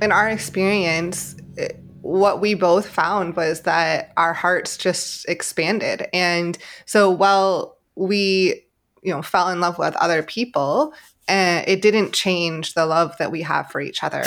in 0.00 0.12
our 0.12 0.28
experience, 0.28 1.36
it, 1.56 1.80
what 2.02 2.40
we 2.40 2.54
both 2.54 2.86
found 2.86 3.36
was 3.36 3.62
that 3.62 4.12
our 4.16 4.32
hearts 4.32 4.76
just 4.76 5.28
expanded. 5.28 6.06
And 6.12 6.56
so 6.86 7.10
while 7.10 7.78
we, 7.96 8.64
you 9.02 9.12
know, 9.12 9.22
fell 9.22 9.48
in 9.48 9.60
love 9.60 9.78
with 9.78 9.96
other 9.96 10.22
people, 10.22 10.92
uh, 11.28 11.62
it 11.66 11.82
didn't 11.82 12.12
change 12.12 12.74
the 12.74 12.86
love 12.86 13.16
that 13.18 13.30
we 13.30 13.42
have 13.42 13.70
for 13.70 13.80
each 13.80 14.02
other. 14.02 14.24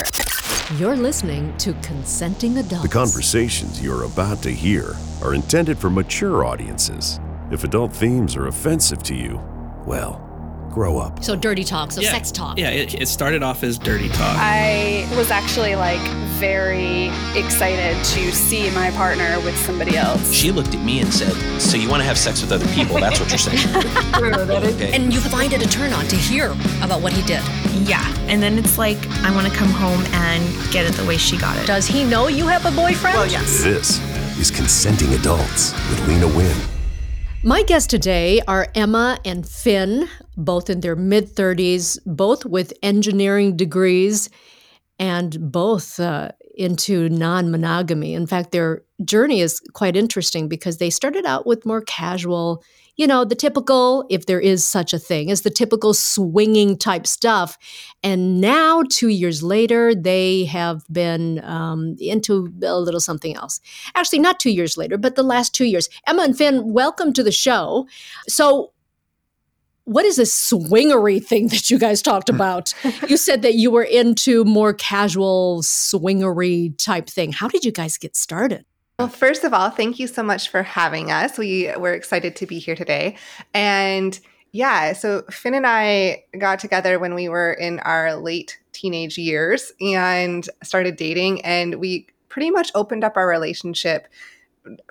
You're 0.77 0.95
listening 0.95 1.55
to 1.57 1.73
Consenting 1.81 2.57
Adults. 2.57 2.83
The 2.83 2.89
conversations 2.89 3.83
you're 3.83 4.03
about 4.03 4.41
to 4.43 4.51
hear 4.51 4.95
are 5.21 5.33
intended 5.33 5.77
for 5.77 5.89
mature 5.89 6.45
audiences. 6.45 7.19
If 7.49 7.63
adult 7.63 7.91
themes 7.91 8.35
are 8.35 8.47
offensive 8.47 9.03
to 9.03 9.15
you, 9.15 9.41
well, 9.85 10.30
grow 10.71 10.97
up. 10.97 11.23
So 11.23 11.35
dirty 11.35 11.63
talk, 11.63 11.91
so 11.91 12.01
yeah. 12.01 12.11
sex 12.11 12.31
talk. 12.31 12.57
Yeah, 12.57 12.69
it, 12.69 13.01
it 13.01 13.07
started 13.07 13.43
off 13.43 13.63
as 13.63 13.77
dirty 13.77 14.09
talk. 14.09 14.37
I 14.37 15.07
was 15.15 15.29
actually 15.29 15.75
like 15.75 16.01
very 16.41 17.07
excited 17.37 18.03
to 18.03 18.31
see 18.31 18.71
my 18.71 18.89
partner 18.91 19.39
with 19.41 19.55
somebody 19.57 19.95
else. 19.95 20.33
She 20.33 20.51
looked 20.51 20.73
at 20.73 20.83
me 20.83 20.99
and 20.99 21.13
said, 21.13 21.33
So 21.61 21.77
you 21.77 21.87
want 21.87 22.01
to 22.01 22.05
have 22.05 22.17
sex 22.17 22.41
with 22.41 22.51
other 22.51 22.67
people? 22.73 22.99
That's 22.99 23.19
what 23.19 23.29
you're 23.29 23.37
saying. 23.37 23.59
okay. 24.15 24.91
And 24.93 25.13
you 25.13 25.19
find 25.19 25.53
it 25.53 25.63
a 25.63 25.69
turn 25.69 25.93
on 25.93 26.07
to 26.07 26.15
hear 26.15 26.51
about 26.81 27.01
what 27.01 27.13
he 27.13 27.21
did. 27.21 27.43
Yeah. 27.87 28.03
And 28.27 28.41
then 28.41 28.57
it's 28.57 28.77
like, 28.77 28.97
I 29.23 29.31
want 29.35 29.47
to 29.47 29.53
come 29.53 29.69
home 29.69 30.01
and 30.13 30.71
get 30.71 30.85
it 30.85 30.93
the 30.93 31.05
way 31.05 31.17
she 31.17 31.37
got 31.37 31.57
it. 31.57 31.67
Does 31.67 31.85
he 31.85 32.03
know 32.03 32.27
you 32.27 32.47
have 32.47 32.65
a 32.65 32.71
boyfriend? 32.71 33.17
Well, 33.17 33.27
yes. 33.27 33.63
This 33.63 33.99
is 34.39 34.49
Consenting 34.49 35.13
Adults 35.13 35.73
with 35.89 36.07
Lena 36.07 36.27
Wynn. 36.27 36.57
My 37.43 37.63
guests 37.63 37.87
today 37.87 38.39
are 38.47 38.67
Emma 38.75 39.19
and 39.25 39.47
Finn, 39.47 40.07
both 40.37 40.69
in 40.69 40.81
their 40.81 40.95
mid 40.95 41.27
30s, 41.35 41.99
both 42.05 42.45
with 42.45 42.73
engineering 42.83 43.55
degrees, 43.55 44.29
and 44.99 45.51
both 45.51 45.99
uh, 45.99 46.31
into 46.55 47.09
non 47.09 47.51
monogamy. 47.51 48.13
In 48.13 48.27
fact, 48.27 48.51
their 48.51 48.83
journey 49.03 49.41
is 49.41 49.59
quite 49.73 49.95
interesting 49.95 50.47
because 50.47 50.77
they 50.77 50.89
started 50.89 51.25
out 51.25 51.45
with 51.45 51.65
more 51.65 51.81
casual 51.81 52.63
you 52.97 53.07
know, 53.07 53.25
the 53.25 53.35
typical, 53.35 54.05
if 54.09 54.25
there 54.25 54.39
is 54.39 54.63
such 54.63 54.93
a 54.93 54.99
thing, 54.99 55.29
is 55.29 55.41
the 55.41 55.49
typical 55.49 55.93
swinging 55.93 56.77
type 56.77 57.07
stuff. 57.07 57.57
And 58.03 58.41
now, 58.41 58.83
two 58.89 59.07
years 59.07 59.41
later, 59.41 59.95
they 59.95 60.45
have 60.45 60.83
been 60.91 61.43
um, 61.43 61.95
into 61.99 62.53
a 62.63 62.77
little 62.79 62.99
something 62.99 63.35
else. 63.35 63.59
Actually, 63.95 64.19
not 64.19 64.39
two 64.39 64.51
years 64.51 64.77
later, 64.77 64.97
but 64.97 65.15
the 65.15 65.23
last 65.23 65.55
two 65.55 65.65
years. 65.65 65.89
Emma 66.05 66.23
and 66.23 66.37
Finn, 66.37 66.73
welcome 66.73 67.13
to 67.13 67.23
the 67.23 67.31
show. 67.31 67.87
So, 68.27 68.71
what 69.85 70.05
is 70.05 70.15
this 70.15 70.33
swingery 70.33 71.23
thing 71.23 71.47
that 71.47 71.69
you 71.69 71.77
guys 71.77 72.01
talked 72.01 72.29
about? 72.29 72.73
you 73.07 73.17
said 73.17 73.41
that 73.41 73.55
you 73.55 73.71
were 73.71 73.83
into 73.83 74.43
more 74.45 74.73
casual 74.73 75.61
swingery 75.61 76.77
type 76.77 77.07
thing. 77.07 77.31
How 77.31 77.47
did 77.47 77.65
you 77.65 77.71
guys 77.71 77.97
get 77.97 78.15
started? 78.15 78.65
Well, 78.99 79.09
first 79.09 79.43
of 79.43 79.53
all, 79.53 79.71
thank 79.71 79.97
you 79.97 80.05
so 80.05 80.21
much 80.21 80.49
for 80.49 80.61
having 80.61 81.11
us. 81.11 81.37
We 81.37 81.71
were 81.77 81.93
excited 81.93 82.35
to 82.35 82.45
be 82.45 82.59
here 82.59 82.75
today. 82.75 83.17
And 83.53 84.19
yeah, 84.51 84.93
so 84.93 85.23
Finn 85.31 85.55
and 85.55 85.65
I 85.65 86.25
got 86.37 86.59
together 86.59 86.99
when 86.99 87.15
we 87.15 87.27
were 87.27 87.53
in 87.53 87.79
our 87.79 88.15
late 88.15 88.59
teenage 88.73 89.17
years 89.17 89.71
and 89.81 90.47
started 90.61 90.97
dating. 90.97 91.41
And 91.41 91.75
we 91.75 92.07
pretty 92.29 92.51
much 92.51 92.71
opened 92.75 93.03
up 93.03 93.17
our 93.17 93.27
relationship 93.27 94.07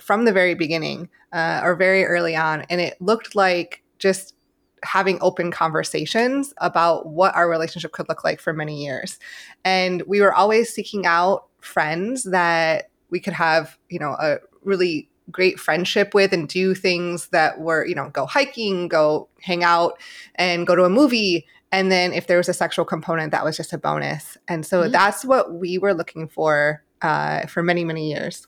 from 0.00 0.24
the 0.24 0.33
very 0.33 0.55
beginning 0.55 1.08
uh, 1.33 1.61
or 1.62 1.77
very 1.77 2.05
early 2.05 2.34
on. 2.34 2.62
And 2.68 2.80
it 2.80 3.00
looked 3.00 3.36
like 3.36 3.83
just 3.98 4.34
having 4.83 5.19
open 5.20 5.50
conversations 5.50 6.55
about 6.59 7.06
what 7.06 7.34
our 7.34 7.48
relationship 7.48 7.92
could 7.92 8.09
look 8.09 8.25
like 8.25 8.41
for 8.41 8.53
many 8.53 8.84
years. 8.84 9.19
And 9.64 10.03
we 10.06 10.20
were 10.20 10.33
always 10.33 10.73
seeking 10.73 11.06
out 11.06 11.47
friends 11.61 12.25
that 12.25 12.91
we 13.11 13.20
could 13.20 13.34
have, 13.34 13.77
you 13.89 13.98
know, 13.98 14.17
a 14.20 14.39
really 14.62 15.08
great 15.31 15.61
friendship 15.61 16.14
with 16.14 16.33
and 16.33 16.48
do 16.48 16.75
things 16.75 17.29
that 17.29 17.61
were, 17.61 17.86
you 17.86 17.95
know, 17.95 18.11
go 18.11 18.27
hiking, 18.27 18.89
go 18.89 19.29
hang 19.40 19.63
out 19.63 19.98
and 20.36 20.67
go 20.67 20.74
to 20.74 20.85
a 20.85 20.90
movie. 20.90 21.46
And 21.73 21.90
then 21.92 22.13
if 22.13 22.27
there 22.27 22.39
was 22.39 22.48
a 22.48 22.55
sexual 22.55 22.85
component, 22.85 23.30
that 23.33 23.45
was 23.45 23.57
just 23.57 23.73
a 23.73 23.79
bonus. 23.79 24.36
And 24.48 24.67
so 24.67 24.83
mm-hmm. 24.83 24.92
that's 24.92 25.24
what 25.24 25.55
we 25.55 25.79
were 25.79 25.95
looking 25.95 26.29
for 26.29 26.83
uh, 27.02 27.46
for 27.46 27.63
many, 27.63 27.85
many 27.85 28.11
years. 28.11 28.46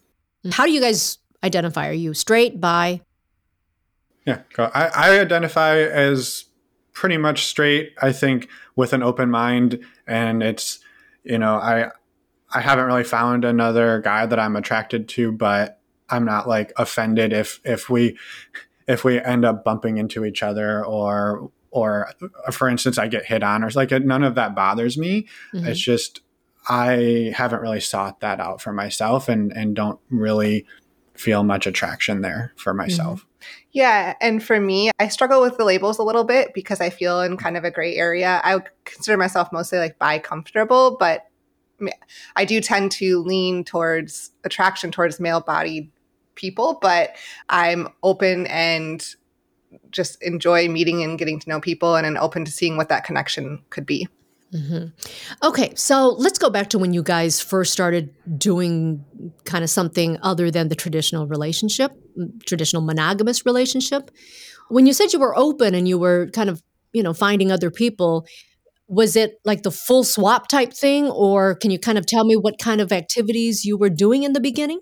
How 0.50 0.65
do 0.65 0.72
you 0.72 0.81
guys 0.81 1.19
identify? 1.44 1.88
Are 1.88 1.92
you 1.92 2.15
straight, 2.15 2.60
bi? 2.60 3.00
Yeah, 4.25 4.43
I, 4.59 4.91
I 4.94 5.21
identify 5.21 5.78
as 5.78 6.44
pretty 6.93 7.16
much 7.16 7.47
straight. 7.47 7.94
I 8.00 8.12
think 8.12 8.49
with 8.77 8.93
an 8.93 9.03
open 9.03 9.31
mind, 9.31 9.84
and 10.06 10.43
it's 10.43 10.78
you 11.25 11.38
know 11.38 11.56
I 11.56 11.91
I 12.55 12.60
haven't 12.60 12.84
really 12.84 13.05
found 13.05 13.44
another 13.44 14.00
guy 14.00 14.27
that 14.27 14.38
I'm 14.38 14.56
attracted 14.56 15.09
to, 15.10 15.33
but 15.33 15.81
I'm 16.09 16.25
not 16.25 16.47
like 16.47 16.72
offended 16.77 17.33
if 17.33 17.60
if 17.65 17.88
we 17.88 18.16
if 18.87 19.05
we 19.05 19.21
end 19.21 19.44
up 19.44 19.65
bumping 19.65 19.97
into 19.97 20.25
each 20.25 20.43
other 20.43 20.84
or 20.84 21.50
or 21.71 22.12
for 22.50 22.69
instance 22.69 22.99
I 22.99 23.09
get 23.09 23.25
hit 23.25 23.43
on 23.43 23.65
or 23.65 23.71
like 23.71 23.91
none 23.91 24.22
of 24.22 24.34
that 24.34 24.54
bothers 24.54 24.99
me. 24.99 25.27
Mm-hmm. 25.54 25.66
It's 25.66 25.81
just 25.81 26.21
I 26.69 27.33
haven't 27.34 27.62
really 27.62 27.81
sought 27.81 28.21
that 28.21 28.39
out 28.39 28.60
for 28.60 28.72
myself 28.72 29.28
and 29.28 29.53
and 29.53 29.75
don't 29.75 29.99
really 30.10 30.66
feel 31.15 31.43
much 31.43 31.66
attraction 31.66 32.21
there 32.21 32.53
for 32.56 32.75
myself. 32.75 33.21
Mm-hmm. 33.21 33.28
Yeah, 33.72 34.15
and 34.21 34.43
for 34.44 34.60
me, 34.60 34.91
I 34.99 35.09
struggle 35.09 35.41
with 35.41 35.56
the 35.56 35.65
labels 35.65 35.99
a 35.99 36.03
little 36.03 36.25
bit 36.25 36.53
because 36.53 36.81
I 36.81 36.91
feel 36.91 37.22
in 37.22 37.38
kind 37.38 37.56
of 37.56 37.65
a 37.65 37.71
gray 37.71 37.97
area. 37.97 38.41
I 38.44 38.56
would 38.56 38.69
consider 38.84 39.16
myself 39.16 39.50
mostly 39.50 39.78
like 39.78 39.99
bi 39.99 40.19
comfortable, 40.19 40.97
but 40.99 41.27
I 42.37 42.44
do 42.44 42.60
tend 42.60 42.93
to 42.93 43.21
lean 43.22 43.65
towards 43.65 44.31
attraction 44.44 44.91
towards 44.91 45.19
male 45.19 45.41
bodied 45.41 45.91
people, 46.34 46.78
but 46.83 47.16
I'm 47.49 47.88
open 48.03 48.47
and 48.47 49.05
just 49.91 50.22
enjoy 50.22 50.69
meeting 50.69 51.03
and 51.03 51.19
getting 51.19 51.41
to 51.41 51.49
know 51.49 51.60
people 51.60 51.97
and 51.97 52.19
open 52.19 52.44
to 52.44 52.50
seeing 52.53 52.77
what 52.77 52.91
that 52.91 53.04
connection 53.04 53.62
could 53.71 53.87
be. 53.87 54.06
Mm-hmm. 54.54 55.46
Okay, 55.46 55.72
so 55.74 56.10
let's 56.18 56.38
go 56.38 56.50
back 56.50 56.68
to 56.70 56.78
when 56.78 56.92
you 56.92 57.02
guys 57.02 57.40
first 57.40 57.72
started 57.72 58.14
doing 58.36 59.04
kind 59.44 59.64
of 59.64 59.70
something 59.70 60.18
other 60.22 60.50
than 60.50 60.68
the 60.68 60.74
traditional 60.74 61.26
relationship, 61.26 61.92
traditional 62.46 62.82
monogamous 62.82 63.46
relationship. 63.46 64.10
When 64.68 64.86
you 64.86 64.92
said 64.92 65.12
you 65.12 65.18
were 65.18 65.36
open 65.36 65.74
and 65.74 65.88
you 65.88 65.98
were 65.98 66.28
kind 66.32 66.50
of, 66.50 66.62
you 66.92 67.02
know, 67.02 67.14
finding 67.14 67.50
other 67.50 67.70
people, 67.70 68.26
was 68.92 69.16
it 69.16 69.41
like 69.44 69.62
the 69.62 69.70
full 69.70 70.04
swap 70.04 70.48
type 70.48 70.72
thing 70.72 71.08
or 71.08 71.54
can 71.54 71.70
you 71.70 71.78
kind 71.78 71.96
of 71.96 72.04
tell 72.04 72.24
me 72.24 72.36
what 72.36 72.58
kind 72.58 72.80
of 72.80 72.92
activities 72.92 73.64
you 73.64 73.76
were 73.76 73.88
doing 73.88 74.22
in 74.22 74.34
the 74.34 74.41
beginning 74.41 74.80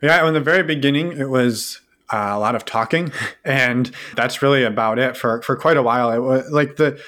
yeah 0.00 0.26
in 0.26 0.32
the 0.32 0.40
very 0.40 0.62
beginning 0.62 1.12
it 1.12 1.28
was 1.28 1.80
uh, 2.10 2.30
a 2.32 2.38
lot 2.38 2.54
of 2.54 2.64
talking 2.64 3.12
and 3.44 3.90
that's 4.16 4.40
really 4.40 4.64
about 4.64 4.98
it 4.98 5.16
for 5.16 5.42
for 5.42 5.56
quite 5.56 5.76
a 5.76 5.82
while 5.82 6.10
it 6.10 6.20
was 6.20 6.50
like 6.50 6.76
the 6.76 6.98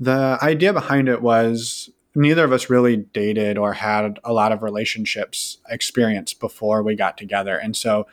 the 0.00 0.38
idea 0.42 0.72
behind 0.72 1.08
it 1.08 1.22
was 1.22 1.90
neither 2.14 2.44
of 2.44 2.52
us 2.52 2.68
really 2.68 2.96
dated 2.96 3.56
or 3.56 3.72
had 3.72 4.18
a 4.24 4.32
lot 4.32 4.52
of 4.52 4.62
relationships 4.62 5.58
experience 5.68 6.34
before 6.34 6.82
we 6.82 6.94
got 6.94 7.16
together 7.16 7.56
and 7.56 7.76
so 7.76 8.06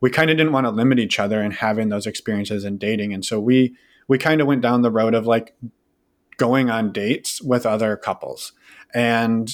we 0.00 0.10
kind 0.10 0.30
of 0.30 0.36
didn't 0.36 0.52
want 0.52 0.66
to 0.66 0.70
limit 0.70 0.98
each 0.98 1.18
other 1.18 1.42
in 1.42 1.50
having 1.50 1.88
those 1.88 2.06
experiences 2.06 2.64
in 2.64 2.78
dating 2.78 3.12
and 3.12 3.24
so 3.24 3.40
we 3.40 3.74
we 4.08 4.18
kind 4.18 4.40
of 4.40 4.46
went 4.46 4.62
down 4.62 4.82
the 4.82 4.90
road 4.90 5.14
of 5.14 5.26
like 5.26 5.54
going 6.36 6.70
on 6.70 6.92
dates 6.92 7.40
with 7.40 7.66
other 7.66 7.96
couples. 7.96 8.52
And 8.94 9.50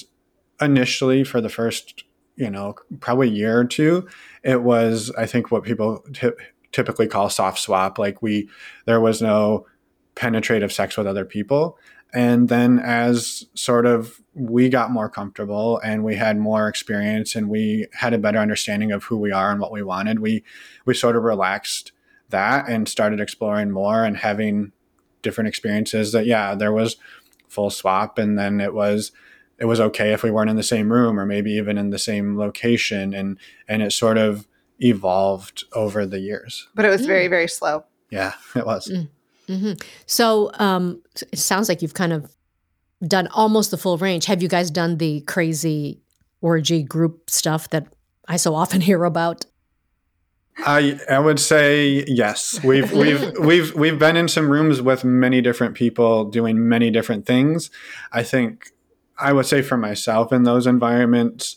initially, 0.61 1.25
for 1.25 1.41
the 1.41 1.49
first, 1.49 2.05
you 2.37 2.50
know, 2.50 2.75
probably 3.00 3.29
year 3.29 3.59
or 3.59 3.65
two, 3.65 4.09
it 4.43 4.62
was, 4.62 5.11
I 5.17 5.27
think, 5.27 5.50
what 5.50 5.65
people 5.65 6.05
t- 6.12 6.31
typically 6.73 7.06
call 7.06 7.31
soft 7.31 7.59
swap. 7.59 7.99
Like 7.99 8.23
we, 8.23 8.49
there 8.87 9.00
was 9.00 9.21
no 9.21 9.67
penetrative 10.19 10.73
sex 10.73 10.97
with 10.97 11.06
other 11.06 11.25
people. 11.25 11.79
And 12.12 12.49
then 12.49 12.79
as 12.79 13.47
sort 13.55 13.87
of 13.87 14.21
we 14.34 14.69
got 14.69 14.91
more 14.91 15.09
comfortable 15.09 15.79
and 15.79 16.03
we 16.03 16.17
had 16.17 16.38
more 16.38 16.69
experience 16.69 17.35
and 17.37 17.49
we 17.49 17.87
had 17.93 18.15
a 18.15 18.19
better 18.19 18.38
understanding 18.38 18.91
of 18.93 19.05
who 19.05 19.17
we 19.17 19.31
are 19.31 19.50
and 19.53 19.61
what 19.61 19.73
we 19.73 19.82
wanted, 19.82 20.19
we 20.19 20.43
we 20.85 20.94
sort 20.94 21.17
of 21.17 21.23
relaxed 21.23 21.93
that 22.31 22.69
and 22.69 22.88
started 22.88 23.20
exploring 23.20 23.70
more 23.70 24.05
and 24.05 24.17
having 24.19 24.73
different 25.23 25.49
experiences 25.49 26.12
that 26.12 26.26
yeah 26.26 26.55
there 26.55 26.73
was 26.73 26.97
full 27.49 27.71
swap 27.71 28.19
and 28.19 28.38
then 28.38 28.61
it 28.61 28.75
was 28.75 29.12
it 29.59 29.64
was 29.64 29.81
okay 29.81 30.12
if 30.12 30.23
we 30.23 30.31
weren't 30.31 30.50
in 30.50 30.56
the 30.56 30.62
same 30.62 30.93
room 30.93 31.19
or 31.19 31.26
maybe 31.26 31.53
even 31.53 31.79
in 31.79 31.91
the 31.91 31.99
same 31.99 32.38
location 32.38 33.14
and 33.14 33.38
and 33.67 33.82
it 33.82 33.93
sort 33.93 34.19
of 34.19 34.47
evolved 34.79 35.64
over 35.73 36.06
the 36.06 36.21
years 36.21 36.69
but 36.75 36.85
it 36.85 36.88
was 36.88 37.03
mm. 37.03 37.06
very 37.06 37.26
very 37.26 37.49
slow 37.49 37.85
yeah 38.11 38.35
it 38.55 38.67
was 38.67 38.88
mm. 38.88 39.09
Mm-hmm. 39.49 39.73
so 40.06 40.50
um 40.55 41.03
it 41.33 41.39
sounds 41.39 41.69
like 41.69 41.83
you've 41.83 41.95
kind 41.95 42.12
of 42.12 42.35
done 43.06 43.29
almost 43.29 43.71
the 43.71 43.79
full 43.79 43.99
range 43.99 44.27
have 44.27 44.43
you 44.43 44.49
guys 44.49 44.71
done 44.71 44.99
the 44.99 45.21
crazy 45.23 46.00
orgy 46.41 46.83
group 46.83 47.31
stuff 47.31 47.69
that 47.71 47.87
i 48.29 48.37
so 48.37 48.55
often 48.55 48.81
hear 48.89 49.05
about 49.05 49.45
I 50.67 50.99
I 51.09 51.19
would 51.19 51.39
say 51.39 52.05
yes. 52.09 52.62
We've 52.65 52.91
we've 53.03 53.39
we've 53.39 53.75
we've 53.75 53.99
been 53.99 54.17
in 54.17 54.29
some 54.29 54.50
rooms 54.50 54.83
with 54.83 55.05
many 55.05 55.41
different 55.41 55.75
people 55.75 56.25
doing 56.25 56.69
many 56.69 56.91
different 56.91 57.27
things. 57.27 57.71
I 58.12 58.23
think 58.23 58.73
I 59.19 59.33
would 59.33 59.47
say 59.47 59.62
for 59.62 59.77
myself 59.77 60.33
in 60.33 60.45
those 60.45 60.67
environments, 60.67 61.56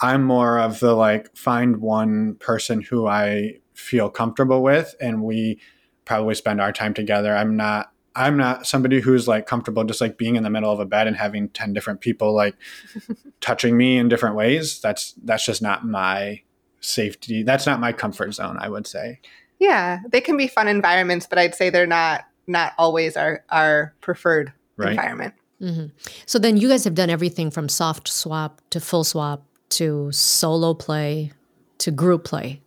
I'm 0.00 0.24
more 0.24 0.58
of 0.58 0.80
the 0.80 0.94
like 0.94 1.34
find 1.36 1.78
one 1.78 2.34
person 2.36 2.82
who 2.82 3.06
I 3.06 3.58
feel 3.74 4.10
comfortable 4.10 4.62
with 4.62 4.94
and 5.00 5.22
we 5.22 5.60
probably 6.04 6.34
spend 6.34 6.60
our 6.60 6.72
time 6.72 6.94
together. 6.94 7.34
I'm 7.34 7.56
not 7.56 7.92
I'm 8.14 8.36
not 8.36 8.66
somebody 8.66 9.00
who's 9.00 9.26
like 9.26 9.46
comfortable 9.46 9.84
just 9.84 10.00
like 10.00 10.18
being 10.18 10.36
in 10.36 10.42
the 10.42 10.50
middle 10.50 10.70
of 10.70 10.80
a 10.80 10.84
bed 10.84 11.06
and 11.06 11.16
having 11.16 11.48
10 11.48 11.72
different 11.72 12.00
people 12.00 12.34
like 12.34 12.54
touching 13.40 13.76
me 13.76 13.96
in 13.96 14.08
different 14.08 14.36
ways. 14.36 14.80
That's 14.80 15.14
that's 15.24 15.46
just 15.46 15.62
not 15.62 15.86
my 15.86 16.42
safety. 16.80 17.42
That's 17.42 17.66
not 17.66 17.80
my 17.80 17.92
comfort 17.92 18.32
zone, 18.32 18.58
I 18.60 18.68
would 18.68 18.86
say. 18.86 19.20
Yeah, 19.58 20.00
they 20.10 20.20
can 20.20 20.36
be 20.36 20.48
fun 20.48 20.68
environments, 20.68 21.26
but 21.26 21.38
I'd 21.38 21.54
say 21.54 21.70
they're 21.70 21.86
not 21.86 22.24
not 22.46 22.72
always 22.78 23.16
our 23.16 23.44
our 23.48 23.94
preferred 24.00 24.52
right. 24.76 24.90
environment. 24.90 25.34
Mm-hmm. 25.60 25.86
So 26.26 26.38
then 26.38 26.56
you 26.56 26.68
guys 26.68 26.84
have 26.84 26.94
done 26.94 27.08
everything 27.08 27.50
from 27.50 27.68
soft 27.68 28.08
swap 28.08 28.60
to 28.70 28.80
full 28.80 29.04
swap 29.04 29.44
to 29.70 30.10
solo 30.12 30.74
play 30.74 31.32
to 31.78 31.90
group 31.90 32.24
play. 32.24 32.60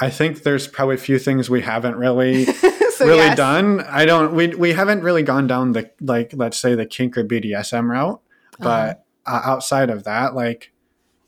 I 0.00 0.10
think 0.10 0.42
there's 0.42 0.66
probably 0.66 0.94
a 0.94 0.98
few 0.98 1.18
things 1.18 1.50
we 1.50 1.60
haven't 1.60 1.96
really 1.96 2.44
so 3.00 3.06
really 3.06 3.18
yes. 3.18 3.36
done. 3.36 3.80
I 3.80 4.04
don't 4.04 4.34
we 4.34 4.48
we 4.48 4.72
haven't 4.72 5.02
really 5.02 5.22
gone 5.22 5.46
down 5.46 5.72
the 5.72 5.90
like 6.00 6.32
let's 6.34 6.58
say 6.58 6.74
the 6.74 6.86
kink 6.86 7.18
or 7.18 7.24
BDSM 7.24 7.88
route, 7.88 8.20
but 8.58 9.04
uh-huh. 9.26 9.36
uh, 9.36 9.50
outside 9.50 9.90
of 9.90 10.04
that 10.04 10.34
like 10.34 10.72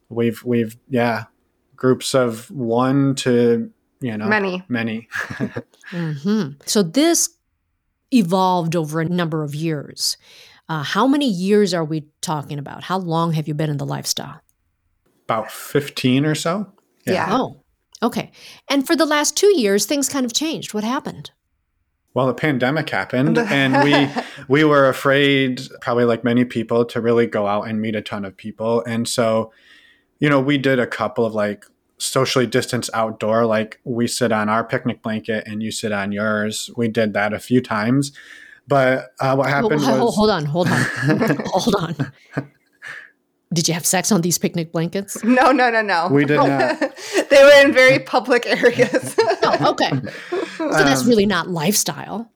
we've 0.08 0.42
we've 0.44 0.76
yeah, 0.88 1.24
groups 1.76 2.14
of 2.14 2.50
1 2.50 3.14
to 3.16 3.70
you 4.00 4.16
know 4.16 4.26
many 4.26 4.62
many. 4.68 5.08
mm-hmm. 5.90 6.52
So 6.64 6.82
this 6.82 7.36
evolved 8.12 8.76
over 8.76 9.00
a 9.00 9.04
number 9.08 9.42
of 9.42 9.54
years. 9.54 10.16
Uh, 10.68 10.82
how 10.82 11.06
many 11.06 11.26
years 11.26 11.74
are 11.74 11.84
we 11.84 12.06
talking 12.20 12.58
about? 12.58 12.84
How 12.84 12.98
long 12.98 13.32
have 13.32 13.48
you 13.48 13.54
been 13.54 13.68
in 13.68 13.78
the 13.78 13.86
lifestyle? 13.86 14.40
About 15.24 15.50
15 15.50 16.24
or 16.24 16.34
so. 16.34 16.72
Yeah. 17.04 17.12
yeah. 17.12 17.26
Oh, 17.30 17.61
okay. 18.02 18.32
And 18.68 18.86
for 18.86 18.96
the 18.96 19.06
last 19.06 19.36
two 19.36 19.58
years, 19.58 19.86
things 19.86 20.08
kind 20.08 20.26
of 20.26 20.32
changed. 20.32 20.74
What 20.74 20.84
happened? 20.84 21.30
Well, 22.14 22.26
the 22.26 22.34
pandemic 22.34 22.90
happened, 22.90 23.38
and 23.38 23.82
we 23.84 24.08
we 24.48 24.64
were 24.64 24.88
afraid, 24.88 25.62
probably 25.80 26.04
like 26.04 26.24
many 26.24 26.44
people, 26.44 26.84
to 26.86 27.00
really 27.00 27.26
go 27.26 27.46
out 27.46 27.68
and 27.68 27.80
meet 27.80 27.96
a 27.96 28.02
ton 28.02 28.24
of 28.24 28.36
people. 28.36 28.82
And 28.84 29.08
so, 29.08 29.52
you 30.18 30.28
know, 30.28 30.40
we 30.40 30.58
did 30.58 30.78
a 30.78 30.86
couple 30.86 31.24
of 31.24 31.34
like 31.34 31.64
socially 31.98 32.46
distanced 32.46 32.90
outdoor, 32.92 33.46
like 33.46 33.80
we 33.84 34.06
sit 34.06 34.32
on 34.32 34.48
our 34.48 34.64
picnic 34.64 35.02
blanket 35.02 35.44
and 35.46 35.62
you 35.62 35.70
sit 35.70 35.92
on 35.92 36.12
yours. 36.12 36.70
We 36.76 36.88
did 36.88 37.14
that 37.14 37.32
a 37.32 37.38
few 37.38 37.60
times. 37.60 38.12
But 38.68 39.12
uh, 39.20 39.34
what 39.34 39.48
happened 39.48 39.80
well, 39.80 40.06
was. 40.06 40.14
Hold 40.14 40.30
on, 40.30 40.44
hold 40.44 40.68
on, 40.68 40.86
hold 41.46 41.74
on. 41.76 42.12
Did 43.52 43.68
you 43.68 43.74
have 43.74 43.84
sex 43.84 44.10
on 44.10 44.22
these 44.22 44.38
picnic 44.38 44.72
blankets? 44.72 45.22
No, 45.32 45.50
no, 45.50 45.70
no, 45.70 45.80
no. 45.80 46.08
We 46.10 46.24
did 46.24 46.36
not. 46.36 46.78
they 47.30 47.42
were 47.42 47.66
in 47.66 47.72
very 47.72 47.98
public 47.98 48.44
areas. 48.44 49.14
oh, 49.18 49.70
okay. 49.70 49.90
So 50.58 50.68
that's 50.68 51.02
um, 51.02 51.08
really 51.08 51.24
not 51.26 51.48
lifestyle. 51.48 52.30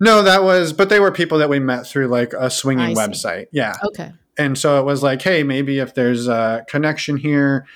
No, 0.00 0.22
that 0.22 0.42
was, 0.42 0.72
but 0.72 0.88
they 0.88 0.98
were 0.98 1.12
people 1.12 1.38
that 1.38 1.48
we 1.48 1.60
met 1.60 1.86
through 1.86 2.08
like 2.08 2.32
a 2.32 2.50
swinging 2.50 2.96
website. 2.96 3.46
Yeah. 3.52 3.76
Okay. 3.84 4.12
And 4.36 4.58
so 4.58 4.80
it 4.80 4.84
was 4.84 5.02
like, 5.02 5.22
hey, 5.22 5.44
maybe 5.44 5.78
if 5.78 5.94
there's 5.94 6.26
a 6.26 6.64
connection 6.68 7.16
here 7.16 7.66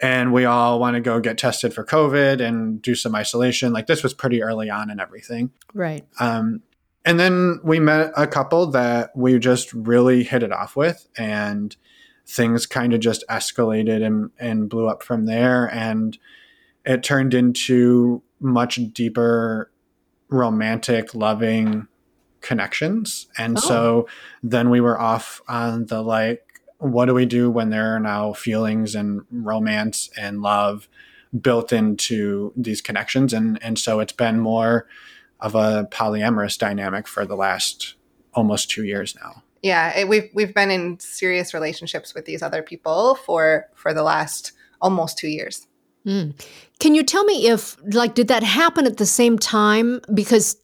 and 0.00 0.32
we 0.32 0.44
all 0.44 0.80
want 0.80 0.94
to 0.94 1.00
go 1.00 1.20
get 1.20 1.38
tested 1.38 1.72
for 1.72 1.84
COVID 1.84 2.40
and 2.40 2.82
do 2.82 2.94
some 2.96 3.14
isolation, 3.14 3.72
like 3.72 3.86
this 3.86 4.02
was 4.02 4.14
pretty 4.14 4.42
early 4.42 4.68
on 4.68 4.90
and 4.90 5.00
everything. 5.00 5.52
Right. 5.74 6.04
Um, 6.18 6.62
and 7.04 7.20
then 7.20 7.60
we 7.62 7.78
met 7.78 8.12
a 8.16 8.26
couple 8.26 8.66
that 8.72 9.16
we 9.16 9.38
just 9.38 9.72
really 9.72 10.24
hit 10.24 10.42
it 10.42 10.50
off 10.50 10.74
with 10.74 11.06
and 11.16 11.76
things 12.26 12.66
kind 12.66 12.92
of 12.92 13.00
just 13.00 13.24
escalated 13.28 14.04
and, 14.04 14.30
and 14.38 14.68
blew 14.68 14.88
up 14.88 15.02
from 15.02 15.26
there 15.26 15.66
and 15.72 16.18
it 16.84 17.02
turned 17.02 17.34
into 17.34 18.22
much 18.40 18.78
deeper 18.92 19.70
romantic 20.28 21.14
loving 21.14 21.86
connections 22.40 23.28
and 23.38 23.56
oh. 23.58 23.60
so 23.60 24.08
then 24.42 24.70
we 24.70 24.80
were 24.80 25.00
off 25.00 25.40
on 25.48 25.86
the 25.86 26.02
like 26.02 26.42
what 26.78 27.06
do 27.06 27.14
we 27.14 27.24
do 27.24 27.50
when 27.50 27.70
there 27.70 27.94
are 27.94 28.00
now 28.00 28.32
feelings 28.32 28.94
and 28.94 29.22
romance 29.30 30.10
and 30.16 30.42
love 30.42 30.88
built 31.40 31.72
into 31.72 32.52
these 32.56 32.80
connections 32.80 33.32
and 33.32 33.62
and 33.62 33.78
so 33.78 34.00
it's 34.00 34.12
been 34.12 34.38
more 34.38 34.86
of 35.40 35.54
a 35.54 35.88
polyamorous 35.90 36.58
dynamic 36.58 37.06
for 37.06 37.26
the 37.26 37.36
last 37.36 37.94
almost 38.34 38.70
two 38.70 38.84
years 38.84 39.16
now. 39.16 39.42
Yeah, 39.66 39.98
it, 39.98 40.08
we've 40.08 40.30
we've 40.32 40.54
been 40.54 40.70
in 40.70 41.00
serious 41.00 41.52
relationships 41.52 42.14
with 42.14 42.24
these 42.24 42.40
other 42.40 42.62
people 42.62 43.16
for 43.16 43.66
for 43.74 43.92
the 43.92 44.04
last 44.04 44.52
almost 44.80 45.18
two 45.18 45.26
years. 45.26 45.66
Mm. 46.06 46.40
Can 46.78 46.94
you 46.94 47.02
tell 47.02 47.24
me 47.24 47.48
if 47.48 47.76
like 47.92 48.14
did 48.14 48.28
that 48.28 48.44
happen 48.44 48.86
at 48.86 48.98
the 48.98 49.06
same 49.06 49.36
time? 49.40 50.00
Because 50.14 50.56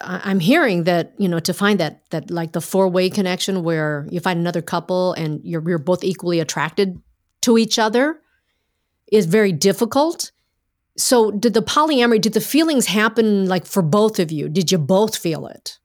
I'm 0.00 0.38
hearing 0.38 0.84
that 0.84 1.14
you 1.18 1.28
know 1.28 1.40
to 1.40 1.52
find 1.52 1.80
that 1.80 2.08
that 2.10 2.30
like 2.30 2.52
the 2.52 2.60
four 2.60 2.88
way 2.88 3.10
connection 3.10 3.64
where 3.64 4.06
you 4.08 4.20
find 4.20 4.38
another 4.38 4.62
couple 4.62 5.14
and 5.14 5.40
you're 5.42 5.68
you're 5.68 5.78
both 5.78 6.04
equally 6.04 6.38
attracted 6.38 7.02
to 7.40 7.58
each 7.58 7.76
other 7.76 8.20
is 9.10 9.26
very 9.26 9.50
difficult. 9.50 10.30
So, 10.96 11.32
did 11.32 11.54
the 11.54 11.62
polyamory, 11.62 12.20
did 12.20 12.34
the 12.34 12.40
feelings 12.40 12.86
happen 12.86 13.48
like 13.48 13.66
for 13.66 13.82
both 13.82 14.20
of 14.20 14.30
you? 14.30 14.48
Did 14.48 14.70
you 14.70 14.78
both 14.78 15.16
feel 15.16 15.48
it? 15.48 15.78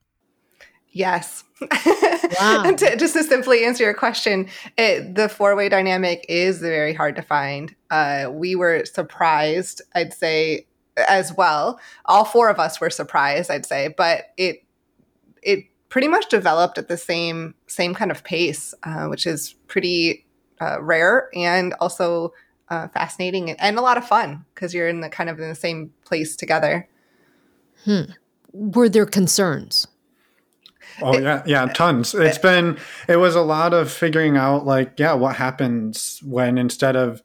Yes. 0.97 1.44
Wow. 1.61 2.63
to, 2.77 2.97
just 2.97 3.13
to 3.13 3.23
simply 3.23 3.63
answer 3.63 3.83
your 3.83 3.94
question, 3.94 4.47
it, 4.79 5.13
the 5.13 5.29
four 5.29 5.55
way 5.55 5.69
dynamic 5.69 6.25
is 6.27 6.57
very 6.57 6.95
hard 6.95 7.15
to 7.17 7.21
find. 7.21 7.75
Uh, 7.91 8.29
we 8.31 8.55
were 8.55 8.83
surprised, 8.83 9.83
I'd 9.94 10.11
say, 10.11 10.65
as 11.07 11.31
well. 11.35 11.79
All 12.05 12.25
four 12.25 12.49
of 12.49 12.57
us 12.57 12.81
were 12.81 12.89
surprised, 12.89 13.51
I'd 13.51 13.65
say, 13.65 13.94
but 13.95 14.33
it 14.38 14.63
it 15.44 15.65
pretty 15.89 16.07
much 16.07 16.29
developed 16.29 16.79
at 16.79 16.88
the 16.88 16.97
same 16.97 17.53
same 17.67 17.93
kind 17.93 18.09
of 18.09 18.23
pace, 18.23 18.73
uh, 18.81 19.05
which 19.05 19.27
is 19.27 19.53
pretty 19.67 20.25
uh, 20.59 20.81
rare 20.81 21.29
and 21.35 21.75
also 21.79 22.33
uh, 22.69 22.88
fascinating 22.88 23.51
and, 23.51 23.61
and, 23.61 23.77
a 23.77 23.81
lot 23.81 24.00
of 24.00 24.07
fun 24.07 24.43
because 24.55 24.73
you're 24.73 24.88
in 24.88 25.01
the 25.01 25.09
kind 25.09 25.29
of 25.29 25.39
in 25.39 25.47
the 25.47 25.55
same 25.55 25.93
place 26.05 26.35
together. 26.35 26.89
Hmm. 27.85 28.11
Were 28.51 28.89
there 28.89 29.05
concerns? 29.05 29.88
Oh 31.01 31.18
yeah, 31.18 31.44
yeah, 31.45 31.66
tons. 31.68 32.13
It's 32.16 32.38
been 32.38 32.78
it 33.07 33.18
was 33.18 33.36
a 33.36 33.42
lot 33.42 33.74
of 33.74 33.92
figuring 33.92 34.38
out 34.38 34.66
like 34.66 35.00
yeah, 35.00 35.13
what 35.13 35.36
happens 35.36 36.22
when 36.24 36.58
instead 36.58 36.96
of 36.96 37.22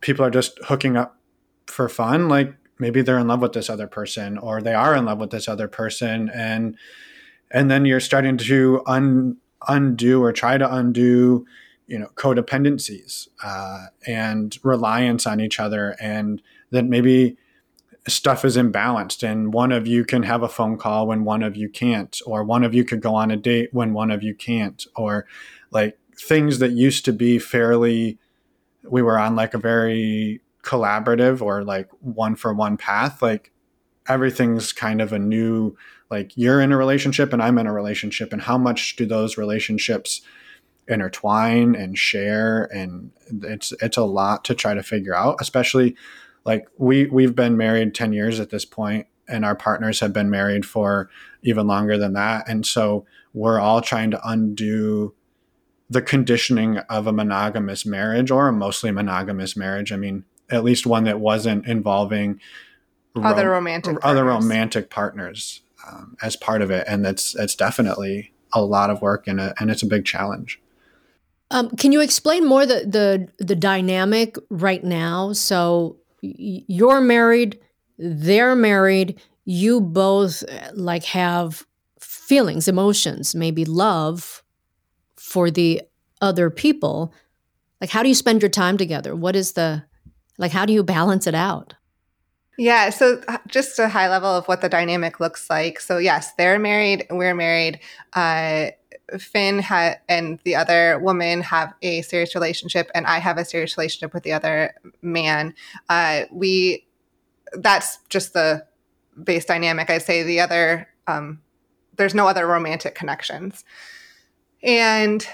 people 0.00 0.24
are 0.24 0.30
just 0.30 0.58
hooking 0.64 0.96
up 0.96 1.16
for 1.66 1.88
fun, 1.88 2.28
like 2.28 2.54
maybe 2.78 3.00
they're 3.00 3.18
in 3.18 3.28
love 3.28 3.40
with 3.40 3.52
this 3.52 3.70
other 3.70 3.86
person 3.86 4.38
or 4.38 4.60
they 4.60 4.74
are 4.74 4.94
in 4.94 5.04
love 5.04 5.18
with 5.18 5.30
this 5.30 5.48
other 5.48 5.68
person 5.68 6.28
and 6.30 6.76
and 7.50 7.70
then 7.70 7.84
you're 7.84 8.00
starting 8.00 8.36
to 8.36 8.82
un, 8.86 9.36
undo 9.68 10.22
or 10.22 10.32
try 10.32 10.58
to 10.58 10.74
undo 10.74 11.46
you 11.86 11.98
know 11.98 12.08
codependencies 12.16 13.28
uh, 13.44 13.86
and 14.06 14.58
reliance 14.62 15.26
on 15.26 15.40
each 15.40 15.60
other 15.60 15.96
and 16.00 16.42
that 16.70 16.84
maybe 16.84 17.36
stuff 18.08 18.44
is 18.44 18.56
imbalanced 18.56 19.22
and 19.22 19.52
one 19.52 19.70
of 19.70 19.86
you 19.86 20.04
can 20.04 20.24
have 20.24 20.42
a 20.42 20.48
phone 20.48 20.76
call 20.76 21.06
when 21.06 21.24
one 21.24 21.42
of 21.42 21.56
you 21.56 21.68
can't 21.68 22.20
or 22.26 22.42
one 22.42 22.64
of 22.64 22.74
you 22.74 22.84
could 22.84 23.00
go 23.00 23.14
on 23.14 23.30
a 23.30 23.36
date 23.36 23.68
when 23.72 23.92
one 23.92 24.10
of 24.10 24.22
you 24.22 24.34
can't 24.34 24.86
or 24.96 25.26
like 25.70 25.96
things 26.16 26.58
that 26.58 26.72
used 26.72 27.04
to 27.04 27.12
be 27.12 27.38
fairly 27.38 28.18
we 28.90 29.02
were 29.02 29.18
on 29.18 29.36
like 29.36 29.54
a 29.54 29.58
very 29.58 30.40
collaborative 30.64 31.40
or 31.40 31.62
like 31.62 31.88
one 32.00 32.34
for 32.34 32.52
one 32.52 32.76
path 32.76 33.22
like 33.22 33.52
everything's 34.08 34.72
kind 34.72 35.00
of 35.00 35.12
a 35.12 35.18
new 35.18 35.76
like 36.10 36.36
you're 36.36 36.60
in 36.60 36.72
a 36.72 36.76
relationship 36.76 37.32
and 37.32 37.42
I'm 37.42 37.56
in 37.56 37.66
a 37.66 37.72
relationship 37.72 38.32
and 38.32 38.42
how 38.42 38.58
much 38.58 38.96
do 38.96 39.06
those 39.06 39.38
relationships 39.38 40.20
intertwine 40.86 41.74
and 41.74 41.96
share? 41.96 42.64
And 42.64 43.12
it's 43.42 43.72
it's 43.80 43.96
a 43.96 44.04
lot 44.04 44.44
to 44.44 44.54
try 44.54 44.74
to 44.74 44.82
figure 44.82 45.14
out 45.14 45.36
especially 45.40 45.96
like 46.44 46.66
we 46.78 47.06
we've 47.06 47.34
been 47.34 47.56
married 47.56 47.94
10 47.94 48.12
years 48.12 48.40
at 48.40 48.50
this 48.50 48.64
point 48.64 49.06
and 49.28 49.44
our 49.44 49.54
partners 49.54 50.00
have 50.00 50.12
been 50.12 50.30
married 50.30 50.66
for 50.66 51.08
even 51.42 51.66
longer 51.66 51.96
than 51.96 52.12
that 52.14 52.48
and 52.48 52.66
so 52.66 53.04
we're 53.34 53.60
all 53.60 53.80
trying 53.80 54.10
to 54.10 54.28
undo 54.28 55.14
the 55.88 56.02
conditioning 56.02 56.78
of 56.78 57.06
a 57.06 57.12
monogamous 57.12 57.84
marriage 57.84 58.30
or 58.30 58.48
a 58.48 58.52
mostly 58.52 58.90
monogamous 58.90 59.56
marriage 59.56 59.92
i 59.92 59.96
mean 59.96 60.24
at 60.50 60.64
least 60.64 60.86
one 60.86 61.04
that 61.04 61.20
wasn't 61.20 61.66
involving 61.66 62.40
other 63.16 63.48
rom- 63.48 63.64
romantic 63.64 63.96
other 64.02 64.24
partners. 64.24 64.44
romantic 64.44 64.90
partners 64.90 65.60
um, 65.88 66.16
as 66.22 66.36
part 66.36 66.62
of 66.62 66.70
it 66.70 66.84
and 66.88 67.04
that's 67.04 67.32
that's 67.32 67.54
definitely 67.54 68.32
a 68.54 68.62
lot 68.62 68.90
of 68.90 69.00
work 69.00 69.26
and, 69.26 69.40
a, 69.40 69.54
and 69.58 69.70
it's 69.70 69.82
a 69.82 69.86
big 69.86 70.04
challenge 70.04 70.60
um, 71.52 71.68
can 71.76 71.92
you 71.92 72.00
explain 72.00 72.46
more 72.46 72.64
the, 72.64 72.86
the 72.86 73.28
the 73.44 73.54
dynamic 73.54 74.36
right 74.48 74.82
now? 74.82 75.34
So 75.34 75.98
you're 76.22 77.00
married, 77.00 77.58
they're 77.98 78.56
married. 78.56 79.20
You 79.44 79.80
both 79.80 80.44
like 80.72 81.04
have 81.04 81.66
feelings, 82.00 82.68
emotions, 82.68 83.34
maybe 83.34 83.64
love 83.64 84.42
for 85.16 85.50
the 85.50 85.82
other 86.20 86.48
people, 86.48 87.12
like 87.80 87.90
how 87.90 88.02
do 88.02 88.08
you 88.08 88.14
spend 88.14 88.40
your 88.40 88.48
time 88.48 88.78
together? 88.78 89.14
What 89.14 89.34
is 89.34 89.52
the 89.52 89.84
like 90.38 90.52
how 90.52 90.64
do 90.64 90.72
you 90.72 90.82
balance 90.84 91.26
it 91.26 91.34
out? 91.34 91.74
Yeah, 92.58 92.90
so 92.90 93.20
uh, 93.28 93.38
just 93.48 93.78
a 93.78 93.88
high 93.88 94.08
level 94.08 94.28
of 94.28 94.46
what 94.46 94.60
the 94.60 94.68
dynamic 94.68 95.18
looks 95.18 95.50
like. 95.50 95.80
So 95.80 95.98
yes, 95.98 96.32
they're 96.34 96.58
married, 96.58 97.06
we're 97.10 97.34
married. 97.34 97.80
Uh, 98.12 98.68
Finn 99.18 99.60
ha- 99.60 99.96
and 100.08 100.38
the 100.44 100.56
other 100.56 100.98
woman 100.98 101.42
have 101.42 101.74
a 101.82 102.02
serious 102.02 102.34
relationship, 102.34 102.90
and 102.94 103.06
I 103.06 103.18
have 103.18 103.38
a 103.38 103.44
serious 103.44 103.76
relationship 103.76 104.14
with 104.14 104.22
the 104.22 104.32
other 104.32 104.74
man. 105.00 105.54
Uh, 105.88 106.22
we 106.30 106.86
that's 107.54 107.98
just 108.08 108.32
the 108.32 108.66
base 109.22 109.44
dynamic. 109.44 109.90
I'd 109.90 110.02
say 110.02 110.22
the 110.22 110.40
other 110.40 110.88
um, 111.06 111.40
there's 111.96 112.14
no 112.14 112.26
other 112.26 112.46
romantic 112.46 112.94
connections, 112.94 113.64
and 114.62 115.26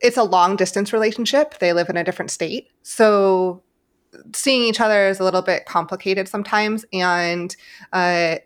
it's 0.00 0.16
a 0.16 0.22
long 0.22 0.56
distance 0.56 0.92
relationship. 0.92 1.58
They 1.58 1.72
live 1.72 1.88
in 1.88 1.96
a 1.96 2.04
different 2.04 2.30
state, 2.30 2.68
so 2.82 3.62
seeing 4.34 4.62
each 4.62 4.80
other 4.80 5.06
is 5.06 5.20
a 5.20 5.24
little 5.24 5.42
bit 5.42 5.66
complicated 5.66 6.28
sometimes, 6.28 6.84
and 6.92 7.54
uh, 7.92 8.36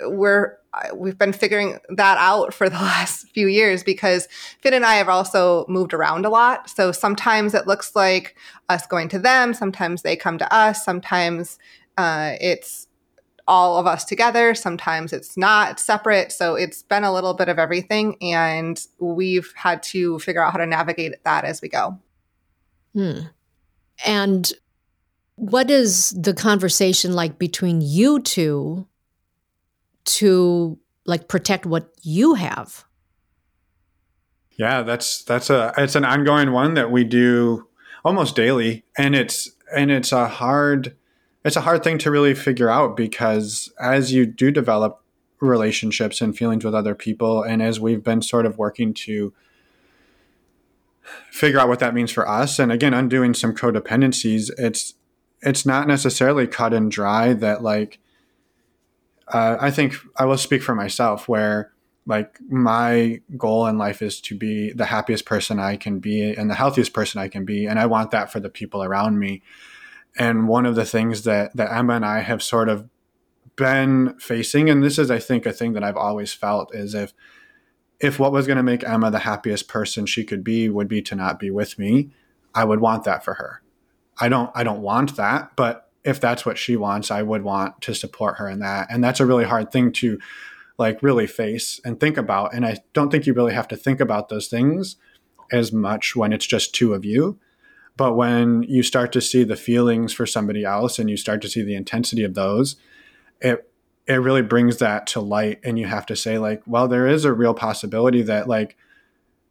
we're 0.00 0.58
we've 0.94 1.18
been 1.18 1.32
figuring 1.32 1.78
that 1.88 2.18
out 2.18 2.54
for 2.54 2.68
the 2.68 2.76
last 2.76 3.28
few 3.30 3.48
years 3.48 3.82
because 3.82 4.28
Finn 4.60 4.74
and 4.74 4.84
I 4.84 4.94
have 4.94 5.08
also 5.08 5.64
moved 5.68 5.94
around 5.94 6.24
a 6.24 6.30
lot. 6.30 6.70
So 6.70 6.92
sometimes 6.92 7.54
it 7.54 7.66
looks 7.66 7.96
like 7.96 8.36
us 8.68 8.86
going 8.86 9.08
to 9.10 9.18
them, 9.18 9.54
sometimes 9.54 10.02
they 10.02 10.16
come 10.16 10.38
to 10.38 10.54
us, 10.54 10.84
sometimes 10.84 11.58
uh, 11.96 12.34
it's 12.40 12.86
all 13.46 13.78
of 13.78 13.86
us 13.86 14.04
together, 14.04 14.54
sometimes 14.54 15.12
it's 15.12 15.36
not 15.36 15.80
separate. 15.80 16.30
So 16.32 16.54
it's 16.54 16.82
been 16.82 17.02
a 17.02 17.12
little 17.12 17.32
bit 17.32 17.48
of 17.48 17.58
everything, 17.58 18.16
and 18.20 18.78
we've 18.98 19.52
had 19.56 19.82
to 19.84 20.18
figure 20.18 20.44
out 20.44 20.52
how 20.52 20.58
to 20.58 20.66
navigate 20.66 21.24
that 21.24 21.44
as 21.44 21.62
we 21.62 21.68
go. 21.68 21.98
Hmm. 22.92 23.20
And 24.06 24.52
what 25.36 25.70
is 25.70 26.10
the 26.10 26.34
conversation 26.34 27.14
like 27.14 27.38
between 27.38 27.80
you 27.80 28.20
two 28.20 28.86
to 30.04 30.78
like 31.04 31.28
protect 31.28 31.66
what 31.66 31.90
you 32.02 32.34
have. 32.34 32.84
Yeah, 34.52 34.82
that's 34.82 35.22
that's 35.22 35.50
a 35.50 35.72
it's 35.78 35.94
an 35.94 36.04
ongoing 36.04 36.52
one 36.52 36.74
that 36.74 36.90
we 36.90 37.04
do 37.04 37.68
almost 38.04 38.36
daily 38.36 38.84
and 38.96 39.14
it's 39.14 39.50
and 39.74 39.90
it's 39.90 40.12
a 40.12 40.28
hard 40.28 40.96
it's 41.44 41.56
a 41.56 41.60
hard 41.60 41.82
thing 41.82 41.98
to 41.98 42.10
really 42.10 42.34
figure 42.34 42.70
out 42.70 42.96
because 42.96 43.72
as 43.80 44.12
you 44.12 44.26
do 44.26 44.50
develop 44.50 45.02
relationships 45.40 46.20
and 46.20 46.36
feelings 46.36 46.64
with 46.64 46.74
other 46.74 46.94
people 46.94 47.42
and 47.42 47.62
as 47.62 47.78
we've 47.78 48.02
been 48.02 48.22
sort 48.22 48.46
of 48.46 48.58
working 48.58 48.92
to 48.92 49.32
figure 51.30 51.58
out 51.58 51.68
what 51.68 51.78
that 51.78 51.94
means 51.94 52.10
for 52.10 52.28
us 52.28 52.58
and 52.58 52.72
again 52.72 52.92
undoing 52.92 53.34
some 53.34 53.54
codependencies 53.54 54.50
it's 54.58 54.94
it's 55.42 55.64
not 55.64 55.86
necessarily 55.86 56.46
cut 56.46 56.74
and 56.74 56.90
dry 56.90 57.32
that 57.32 57.62
like 57.62 58.00
uh, 59.32 59.56
I 59.60 59.70
think 59.70 59.94
I 60.16 60.24
will 60.24 60.38
speak 60.38 60.62
for 60.62 60.74
myself 60.74 61.28
where 61.28 61.72
like 62.08 62.38
my 62.48 63.20
goal 63.36 63.66
in 63.66 63.76
life 63.76 64.00
is 64.00 64.18
to 64.22 64.36
be 64.36 64.72
the 64.72 64.86
happiest 64.86 65.26
person 65.26 65.60
I 65.60 65.76
can 65.76 65.98
be 65.98 66.32
and 66.32 66.48
the 66.48 66.54
healthiest 66.54 66.94
person 66.94 67.20
I 67.20 67.28
can 67.28 67.44
be. 67.44 67.66
And 67.66 67.78
I 67.78 67.84
want 67.84 68.10
that 68.12 68.32
for 68.32 68.40
the 68.40 68.48
people 68.48 68.82
around 68.82 69.18
me. 69.18 69.42
And 70.18 70.48
one 70.48 70.64
of 70.64 70.74
the 70.74 70.86
things 70.86 71.24
that, 71.24 71.54
that 71.54 71.70
Emma 71.70 71.94
and 71.94 72.06
I 72.06 72.20
have 72.20 72.42
sort 72.42 72.70
of 72.70 72.88
been 73.56 74.18
facing, 74.18 74.70
and 74.70 74.82
this 74.82 74.98
is, 74.98 75.10
I 75.10 75.18
think, 75.18 75.44
a 75.44 75.52
thing 75.52 75.74
that 75.74 75.84
I've 75.84 75.98
always 75.98 76.32
felt 76.32 76.74
is 76.74 76.94
if, 76.94 77.12
if 78.00 78.18
what 78.18 78.32
was 78.32 78.46
going 78.46 78.56
to 78.56 78.62
make 78.62 78.84
Emma 78.84 79.10
the 79.10 79.18
happiest 79.20 79.68
person 79.68 80.06
she 80.06 80.24
could 80.24 80.42
be 80.42 80.70
would 80.70 80.88
be 80.88 81.02
to 81.02 81.14
not 81.14 81.38
be 81.38 81.50
with 81.50 81.78
me, 81.78 82.10
I 82.54 82.64
would 82.64 82.80
want 82.80 83.04
that 83.04 83.22
for 83.22 83.34
her. 83.34 83.62
I 84.18 84.30
don't, 84.30 84.50
I 84.54 84.64
don't 84.64 84.80
want 84.80 85.16
that, 85.16 85.54
but 85.56 85.87
if 86.04 86.20
that's 86.20 86.46
what 86.46 86.58
she 86.58 86.76
wants, 86.76 87.10
I 87.10 87.22
would 87.22 87.42
want 87.42 87.80
to 87.82 87.94
support 87.94 88.38
her 88.38 88.48
in 88.48 88.60
that. 88.60 88.88
And 88.90 89.02
that's 89.02 89.20
a 89.20 89.26
really 89.26 89.44
hard 89.44 89.70
thing 89.72 89.92
to 89.92 90.18
like 90.78 91.02
really 91.02 91.26
face 91.26 91.80
and 91.84 91.98
think 91.98 92.16
about. 92.16 92.54
And 92.54 92.64
I 92.64 92.78
don't 92.92 93.10
think 93.10 93.26
you 93.26 93.32
really 93.32 93.54
have 93.54 93.68
to 93.68 93.76
think 93.76 94.00
about 94.00 94.28
those 94.28 94.46
things 94.46 94.96
as 95.50 95.72
much 95.72 96.14
when 96.14 96.32
it's 96.32 96.46
just 96.46 96.74
two 96.74 96.94
of 96.94 97.04
you. 97.04 97.38
But 97.96 98.14
when 98.14 98.62
you 98.62 98.84
start 98.84 99.10
to 99.12 99.20
see 99.20 99.42
the 99.42 99.56
feelings 99.56 100.12
for 100.12 100.24
somebody 100.24 100.64
else 100.64 101.00
and 101.00 101.10
you 101.10 101.16
start 101.16 101.42
to 101.42 101.48
see 101.48 101.62
the 101.62 101.74
intensity 101.74 102.22
of 102.22 102.34
those, 102.34 102.76
it 103.40 103.68
it 104.06 104.14
really 104.14 104.40
brings 104.40 104.78
that 104.78 105.06
to 105.08 105.20
light 105.20 105.60
and 105.62 105.78
you 105.78 105.86
have 105.86 106.06
to 106.06 106.16
say 106.16 106.38
like, 106.38 106.62
well, 106.66 106.88
there 106.88 107.06
is 107.06 107.26
a 107.26 107.32
real 107.32 107.52
possibility 107.52 108.22
that 108.22 108.48
like 108.48 108.76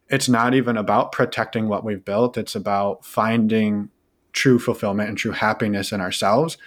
it's 0.09 0.29
not 0.29 0.55
even 0.55 0.77
about 0.77 1.11
protecting 1.11 1.67
what 1.67 1.83
we've 1.83 2.03
built. 2.03 2.37
It's 2.37 2.55
about 2.55 3.05
finding 3.05 3.89
true 4.37 4.59
fulfillment 4.59 5.09
and 5.09 5.17
true 5.17 5.31
happiness 5.31 5.91
in 5.91 5.99
ourselves. 5.99 6.57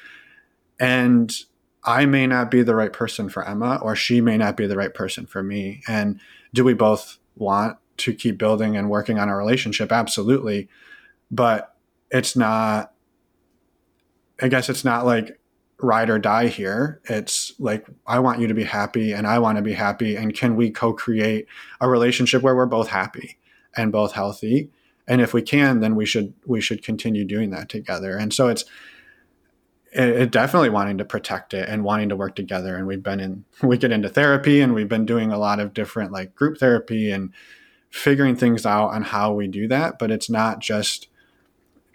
And 0.80 1.32
I 1.84 2.04
may 2.04 2.26
not 2.26 2.50
be 2.50 2.62
the 2.62 2.74
right 2.74 2.92
person 2.92 3.28
for 3.28 3.46
Emma, 3.46 3.78
or 3.80 3.94
she 3.94 4.20
may 4.20 4.36
not 4.36 4.56
be 4.56 4.66
the 4.66 4.76
right 4.76 4.92
person 4.92 5.24
for 5.24 5.42
me. 5.42 5.82
And 5.88 6.20
do 6.52 6.64
we 6.64 6.74
both 6.74 7.18
want 7.36 7.78
to 7.98 8.12
keep 8.12 8.38
building 8.38 8.76
and 8.76 8.90
working 8.90 9.18
on 9.18 9.28
our 9.28 9.38
relationship? 9.38 9.92
Absolutely. 9.92 10.68
But 11.30 11.74
it's 12.10 12.36
not, 12.36 12.92
I 14.42 14.48
guess 14.48 14.68
it's 14.68 14.84
not 14.84 15.06
like 15.06 15.38
ride 15.78 16.10
or 16.10 16.18
die 16.18 16.48
here. 16.48 17.00
It's 17.04 17.52
like, 17.60 17.86
I 18.06 18.18
want 18.18 18.40
you 18.40 18.48
to 18.48 18.54
be 18.54 18.64
happy 18.64 19.12
and 19.12 19.26
I 19.26 19.38
want 19.38 19.56
to 19.56 19.62
be 19.62 19.74
happy. 19.74 20.16
And 20.16 20.34
can 20.34 20.56
we 20.56 20.70
co 20.70 20.92
create 20.92 21.46
a 21.80 21.88
relationship 21.88 22.42
where 22.42 22.56
we're 22.56 22.66
both 22.66 22.88
happy 22.88 23.38
and 23.76 23.92
both 23.92 24.12
healthy? 24.12 24.70
And 25.06 25.20
if 25.20 25.34
we 25.34 25.42
can 25.42 25.80
then 25.80 25.94
we 25.96 26.06
should 26.06 26.34
we 26.46 26.60
should 26.60 26.84
continue 26.84 27.24
doing 27.24 27.50
that 27.50 27.68
together. 27.68 28.16
And 28.16 28.32
so 28.32 28.48
it's 28.48 28.64
it, 29.92 30.08
it, 30.08 30.30
definitely 30.30 30.70
wanting 30.70 30.98
to 30.98 31.04
protect 31.04 31.52
it 31.52 31.68
and 31.68 31.82
wanting 31.82 32.10
to 32.10 32.16
work 32.16 32.36
together. 32.36 32.76
And 32.76 32.86
we've 32.86 33.02
been 33.02 33.20
in 33.20 33.44
we 33.62 33.76
get 33.76 33.92
into 33.92 34.08
therapy 34.08 34.60
and 34.60 34.74
we've 34.74 34.88
been 34.88 35.06
doing 35.06 35.32
a 35.32 35.38
lot 35.38 35.60
of 35.60 35.74
different 35.74 36.12
like 36.12 36.34
group 36.34 36.58
therapy 36.58 37.10
and 37.10 37.32
figuring 37.90 38.36
things 38.36 38.64
out 38.64 38.88
on 38.88 39.02
how 39.02 39.32
we 39.32 39.48
do 39.48 39.66
that. 39.68 39.98
But 39.98 40.10
it's 40.10 40.30
not 40.30 40.60
just 40.60 41.08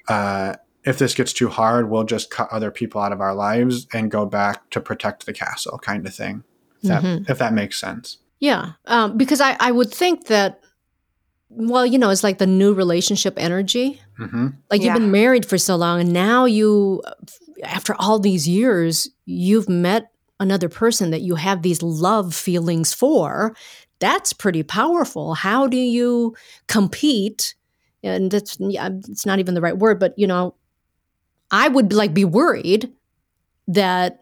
uh, 0.08 0.56
if 0.84 1.00
this 1.00 1.16
gets 1.16 1.34
too 1.34 1.50
hard 1.50 1.90
we'll 1.90 2.04
just 2.04 2.30
cut 2.30 2.48
other 2.52 2.70
people 2.70 3.02
out 3.02 3.12
of 3.12 3.22
our 3.22 3.34
lives 3.34 3.88
and 3.94 4.12
go 4.12 4.26
back 4.26 4.70
to 4.70 4.80
protect 4.80 5.26
the 5.26 5.34
castle 5.34 5.80
kind 5.80 6.06
of 6.06 6.14
thing 6.14 6.44
if, 6.84 6.90
mm-hmm. 6.90 7.24
that, 7.24 7.32
if 7.32 7.38
that 7.40 7.54
makes 7.54 7.80
sense. 7.80 8.20
Yeah 8.40 8.74
um, 8.86 9.18
because 9.18 9.42
I, 9.42 9.58
I 9.60 9.72
would 9.72 9.92
think 9.92 10.28
that 10.28 10.60
well, 11.50 11.86
you 11.86 11.98
know, 11.98 12.10
it's 12.10 12.24
like 12.24 12.38
the 12.38 12.48
new 12.48 12.74
relationship 12.74 13.36
energy. 13.38 14.02
Mm-hmm. 14.20 14.48
Like 14.70 14.82
you've 14.82 14.94
been 14.94 15.12
married 15.12 15.46
for 15.46 15.58
so 15.58 15.76
long, 15.76 16.02
and 16.02 16.14
now 16.14 16.46
you, 16.46 17.02
after 17.64 17.96
all 18.00 18.20
these 18.20 18.48
years, 18.48 19.10
you've 19.26 19.70
met 19.70 20.12
another 20.40 20.70
person 20.70 21.12
that 21.12 21.22
you 21.22 21.36
have 21.36 21.62
these 21.62 21.82
love 21.82 22.34
feelings 22.36 22.94
for. 22.94 23.56
That's 24.00 24.34
pretty 24.34 24.64
powerful. 24.64 25.34
How 25.34 25.68
do 25.68 25.78
you 25.78 26.36
compete? 26.68 27.56
And 28.04 28.34
it's 28.34 28.58
yeah, 28.60 28.90
it's 29.08 29.26
not 29.26 29.40
even 29.40 29.54
the 29.54 29.62
right 29.62 29.78
word, 29.78 30.00
but 30.00 30.14
you 30.18 30.28
know, 30.28 30.56
I 31.52 31.68
would 31.68 31.94
like 31.94 32.14
be 32.14 32.26
worried 32.26 32.92
that 33.68 34.20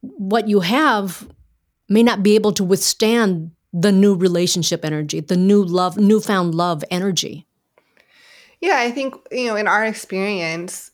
what 0.00 0.48
you 0.48 0.60
have 0.60 1.28
may 1.88 2.02
not 2.02 2.22
be 2.22 2.34
able 2.34 2.52
to 2.52 2.64
withstand 2.64 3.50
the 3.72 3.92
new 3.92 4.14
relationship 4.14 4.84
energy, 4.84 5.20
the 5.20 5.36
new 5.36 5.62
love, 5.62 5.96
newfound 5.96 6.54
love 6.54 6.84
energy? 6.90 7.46
Yeah, 8.60 8.76
I 8.78 8.90
think, 8.90 9.14
you 9.30 9.46
know, 9.46 9.56
in 9.56 9.66
our 9.66 9.84
experience, 9.84 10.90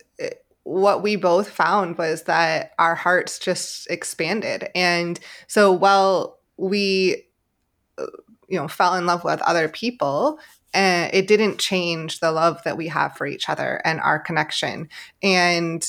what 0.66 1.00
we 1.00 1.14
both 1.14 1.48
found 1.48 1.96
was 1.96 2.24
that 2.24 2.72
our 2.76 2.96
hearts 2.96 3.38
just 3.38 3.88
expanded. 3.88 4.68
And 4.74 5.18
so 5.46 5.70
while 5.70 6.40
we, 6.56 7.24
uh, 7.98 8.06
you 8.48 8.58
know, 8.58 8.66
fell 8.66 8.96
in 8.96 9.06
love 9.06 9.22
with 9.22 9.40
other 9.42 9.68
people, 9.68 10.40
uh, 10.74 11.08
it 11.12 11.28
didn't 11.28 11.58
change 11.60 12.18
the 12.18 12.32
love 12.32 12.60
that 12.64 12.76
we 12.76 12.88
have 12.88 13.16
for 13.16 13.28
each 13.28 13.48
other 13.48 13.80
and 13.84 14.00
our 14.00 14.18
connection. 14.18 14.88
And 15.22 15.88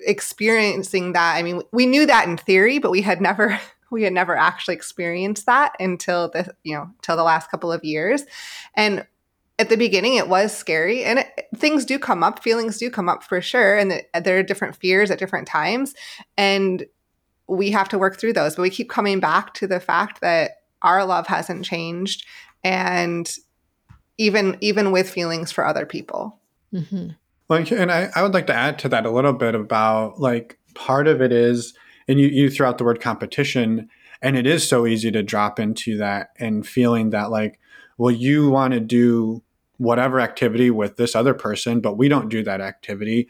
experiencing 0.00 1.14
that, 1.14 1.36
I 1.36 1.42
mean, 1.42 1.62
we 1.72 1.86
knew 1.86 2.04
that 2.04 2.28
in 2.28 2.36
theory, 2.36 2.78
but 2.78 2.90
we 2.90 3.00
had 3.00 3.22
never 3.22 3.58
we 3.90 4.02
had 4.02 4.12
never 4.12 4.36
actually 4.36 4.74
experienced 4.74 5.46
that 5.46 5.74
until 5.80 6.30
the 6.30 6.54
you 6.62 6.76
know 6.76 6.90
till 7.02 7.16
the 7.16 7.24
last 7.24 7.50
couple 7.50 7.72
of 7.72 7.84
years. 7.84 8.24
And 8.74 9.06
at 9.58 9.68
the 9.68 9.76
beginning 9.76 10.14
it 10.14 10.28
was 10.28 10.56
scary 10.56 11.04
and 11.04 11.18
it, 11.18 11.48
things 11.56 11.84
do 11.84 11.98
come 11.98 12.22
up 12.22 12.42
feelings 12.42 12.78
do 12.78 12.88
come 12.90 13.10
up 13.10 13.22
for 13.22 13.42
sure 13.42 13.76
and 13.76 13.90
the, 13.90 14.20
there 14.22 14.38
are 14.38 14.42
different 14.42 14.74
fears 14.76 15.10
at 15.10 15.18
different 15.18 15.46
times 15.46 15.94
and 16.38 16.86
we 17.50 17.72
have 17.72 17.88
to 17.88 17.98
work 17.98 18.18
through 18.18 18.32
those. 18.32 18.54
But 18.56 18.62
we 18.62 18.70
keep 18.70 18.88
coming 18.88 19.20
back 19.20 19.54
to 19.54 19.66
the 19.66 19.80
fact 19.80 20.20
that 20.20 20.62
our 20.82 21.04
love 21.04 21.26
hasn't 21.26 21.64
changed 21.64 22.24
and 22.64 23.30
even 24.16 24.56
even 24.60 24.92
with 24.92 25.10
feelings 25.10 25.50
for 25.52 25.66
other 25.66 25.84
people. 25.84 26.38
Mm-hmm. 26.72 27.08
like 27.48 27.72
and 27.72 27.90
I, 27.90 28.10
I 28.14 28.22
would 28.22 28.32
like 28.32 28.46
to 28.46 28.54
add 28.54 28.78
to 28.80 28.88
that 28.90 29.04
a 29.04 29.10
little 29.10 29.32
bit 29.32 29.56
about 29.56 30.20
like 30.20 30.56
part 30.74 31.08
of 31.08 31.20
it 31.20 31.32
is 31.32 31.74
and 32.10 32.20
you, 32.20 32.26
you 32.28 32.50
throw 32.50 32.68
out 32.68 32.78
the 32.78 32.84
word 32.84 33.00
competition 33.00 33.88
and 34.20 34.36
it 34.36 34.46
is 34.46 34.68
so 34.68 34.86
easy 34.86 35.10
to 35.10 35.22
drop 35.22 35.58
into 35.58 35.96
that 35.96 36.30
and 36.38 36.66
feeling 36.66 37.10
that 37.10 37.30
like 37.30 37.58
well, 38.00 38.10
you 38.10 38.48
want 38.48 38.72
to 38.72 38.80
do 38.80 39.42
whatever 39.76 40.20
activity 40.20 40.70
with 40.70 40.96
this 40.96 41.14
other 41.14 41.34
person, 41.34 41.82
but 41.82 41.98
we 41.98 42.08
don't 42.08 42.30
do 42.30 42.42
that 42.42 42.62
activity, 42.62 43.28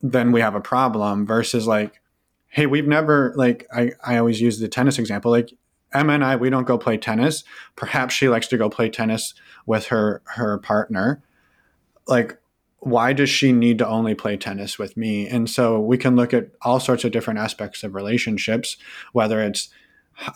then 0.00 0.32
we 0.32 0.40
have 0.40 0.56
a 0.56 0.60
problem 0.60 1.24
versus 1.24 1.68
like, 1.68 2.00
hey, 2.48 2.66
we've 2.66 2.88
never, 2.88 3.32
like, 3.36 3.64
I, 3.72 3.92
I 4.04 4.18
always 4.18 4.40
use 4.40 4.58
the 4.58 4.66
tennis 4.66 4.98
example. 4.98 5.30
Like, 5.30 5.52
Emma 5.94 6.14
and 6.14 6.24
I, 6.24 6.34
we 6.34 6.50
don't 6.50 6.66
go 6.66 6.78
play 6.78 6.96
tennis. 6.96 7.44
Perhaps 7.76 8.12
she 8.12 8.28
likes 8.28 8.48
to 8.48 8.58
go 8.58 8.68
play 8.68 8.90
tennis 8.90 9.34
with 9.66 9.86
her 9.86 10.20
her 10.24 10.58
partner. 10.58 11.22
Like, 12.08 12.38
why 12.84 13.12
does 13.12 13.30
she 13.30 13.52
need 13.52 13.78
to 13.78 13.86
only 13.86 14.12
play 14.12 14.36
tennis 14.36 14.76
with 14.76 14.96
me? 14.96 15.28
And 15.28 15.48
so 15.48 15.78
we 15.78 15.96
can 15.96 16.16
look 16.16 16.34
at 16.34 16.48
all 16.62 16.80
sorts 16.80 17.04
of 17.04 17.12
different 17.12 17.38
aspects 17.38 17.84
of 17.84 17.94
relationships, 17.94 18.76
whether 19.12 19.40
it's 19.40 19.68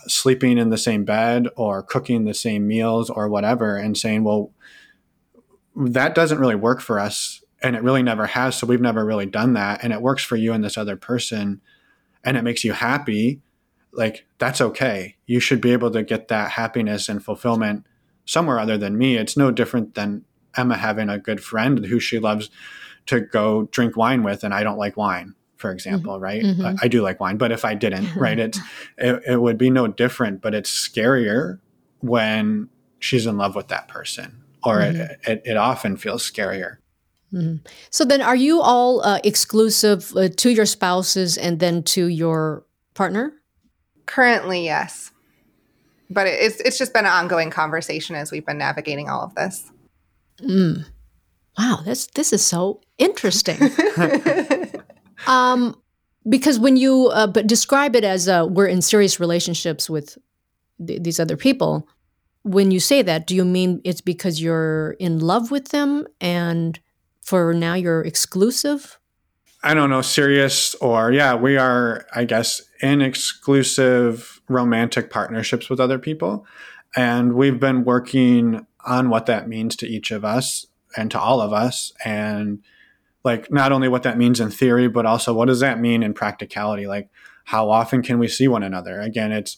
sleeping 0.07 0.57
in 0.57 0.69
the 0.69 0.77
same 0.77 1.03
bed 1.03 1.49
or 1.57 1.83
cooking 1.83 2.23
the 2.23 2.33
same 2.33 2.65
meals 2.65 3.09
or 3.09 3.27
whatever, 3.27 3.75
and 3.75 3.97
saying, 3.97 4.23
well, 4.23 4.53
that 5.75 6.15
doesn't 6.15 6.39
really 6.39 6.55
work 6.55 6.79
for 6.79 6.99
us. 6.99 7.43
And 7.61 7.75
it 7.75 7.83
really 7.83 8.01
never 8.01 8.25
has. 8.27 8.55
So 8.55 8.65
we've 8.65 8.79
never 8.79 9.03
really 9.03 9.25
done 9.25 9.51
that. 9.53 9.83
And 9.83 9.91
it 9.91 10.01
works 10.01 10.23
for 10.23 10.37
you 10.37 10.53
and 10.53 10.63
this 10.63 10.77
other 10.77 10.95
person. 10.95 11.59
And 12.23 12.37
it 12.37 12.43
makes 12.43 12.63
you 12.63 12.71
happy. 12.71 13.41
Like, 13.91 14.25
that's 14.37 14.61
okay. 14.61 15.17
You 15.25 15.41
should 15.41 15.59
be 15.59 15.73
able 15.73 15.91
to 15.91 16.01
get 16.01 16.29
that 16.29 16.51
happiness 16.51 17.09
and 17.09 17.21
fulfillment 17.21 17.85
somewhere 18.23 18.57
other 18.57 18.77
than 18.77 18.97
me. 18.97 19.17
It's 19.17 19.35
no 19.35 19.51
different 19.51 19.95
than 19.95 20.23
Emma 20.57 20.77
having 20.77 21.09
a 21.09 21.19
good 21.19 21.43
friend 21.43 21.85
who 21.85 21.99
she 21.99 22.19
loves 22.19 22.49
to 23.07 23.21
go 23.21 23.63
drink 23.71 23.97
wine 23.97 24.23
with, 24.23 24.43
and 24.43 24.53
I 24.53 24.63
don't 24.63 24.77
like 24.77 24.95
wine, 24.95 25.33
for 25.55 25.71
example, 25.71 26.13
mm-hmm. 26.13 26.23
right? 26.23 26.43
Mm-hmm. 26.43 26.75
I, 26.81 26.87
do 26.87 27.01
like 27.01 27.19
wine, 27.19 27.37
but 27.37 27.51
if 27.51 27.65
I 27.65 27.73
didn't, 27.73 28.15
right, 28.15 28.37
it's 28.37 28.59
it, 28.97 29.21
it 29.25 29.41
would 29.41 29.57
be 29.57 29.69
no 29.69 29.87
different. 29.87 30.41
But 30.41 30.53
it's 30.53 30.69
scarier 30.69 31.59
when 31.99 32.69
she's 32.99 33.25
in 33.25 33.37
love 33.37 33.55
with 33.55 33.69
that 33.69 33.87
person, 33.87 34.43
or 34.63 34.77
mm-hmm. 34.77 35.01
it, 35.01 35.19
it, 35.27 35.41
it, 35.45 35.57
often 35.57 35.97
feels 35.97 36.29
scarier. 36.29 36.77
Mm-hmm. 37.33 37.65
So 37.89 38.05
then, 38.05 38.21
are 38.21 38.35
you 38.35 38.61
all 38.61 39.01
uh, 39.01 39.19
exclusive 39.23 40.15
uh, 40.15 40.29
to 40.29 40.49
your 40.49 40.65
spouses 40.65 41.37
and 41.37 41.59
then 41.59 41.83
to 41.83 42.07
your 42.07 42.65
partner? 42.93 43.33
Currently, 44.05 44.63
yes, 44.63 45.11
but 46.09 46.27
it's 46.27 46.59
it's 46.61 46.77
just 46.77 46.93
been 46.93 47.05
an 47.05 47.11
ongoing 47.11 47.49
conversation 47.49 48.15
as 48.15 48.31
we've 48.31 48.45
been 48.45 48.57
navigating 48.57 49.09
all 49.09 49.21
of 49.21 49.35
this. 49.35 49.71
Mm. 50.41 50.85
Wow, 51.57 51.81
this 51.83 52.07
this 52.07 52.33
is 52.33 52.45
so 52.45 52.81
interesting. 52.97 53.57
um, 55.27 55.75
because 56.29 56.59
when 56.59 56.77
you 56.77 57.07
uh, 57.07 57.27
but 57.27 57.47
describe 57.47 57.95
it 57.95 58.03
as 58.03 58.27
uh, 58.27 58.45
we're 58.49 58.67
in 58.67 58.81
serious 58.81 59.19
relationships 59.19 59.89
with 59.89 60.17
th- 60.85 61.01
these 61.01 61.19
other 61.19 61.37
people, 61.37 61.87
when 62.43 62.71
you 62.71 62.79
say 62.79 63.01
that, 63.01 63.27
do 63.27 63.35
you 63.35 63.43
mean 63.43 63.81
it's 63.83 64.01
because 64.01 64.41
you're 64.41 64.91
in 64.99 65.19
love 65.19 65.51
with 65.51 65.69
them 65.69 66.05
and 66.21 66.79
for 67.21 67.53
now 67.53 67.73
you're 67.73 68.01
exclusive? 68.01 68.99
I 69.63 69.73
don't 69.73 69.89
know, 69.89 70.01
serious 70.01 70.75
or 70.75 71.11
yeah, 71.11 71.35
we 71.35 71.57
are, 71.57 72.05
I 72.13 72.25
guess, 72.25 72.61
in 72.81 73.01
exclusive 73.01 74.39
romantic 74.47 75.09
partnerships 75.09 75.69
with 75.69 75.79
other 75.79 75.99
people. 75.99 76.45
And 76.95 77.33
we've 77.33 77.59
been 77.59 77.83
working 77.83 78.65
on 78.87 79.09
what 79.09 79.25
that 79.27 79.47
means 79.47 79.75
to 79.75 79.87
each 79.87 80.11
of 80.11 80.25
us 80.25 80.65
and 80.95 81.11
to 81.11 81.19
all 81.19 81.41
of 81.41 81.53
us. 81.53 81.93
And 82.03 82.63
like 83.23 83.51
not 83.51 83.71
only 83.71 83.89
what 83.89 84.03
that 84.03 84.17
means 84.17 84.39
in 84.39 84.49
theory 84.49 84.87
but 84.87 85.05
also 85.05 85.33
what 85.33 85.47
does 85.47 85.59
that 85.59 85.79
mean 85.79 86.01
in 86.01 86.13
practicality? 86.13 86.87
Like 86.87 87.09
how 87.45 87.69
often 87.69 88.01
can 88.01 88.17
we 88.17 88.27
see 88.27 88.47
one 88.47 88.63
another? 88.63 88.99
Again 89.01 89.31
it's 89.31 89.57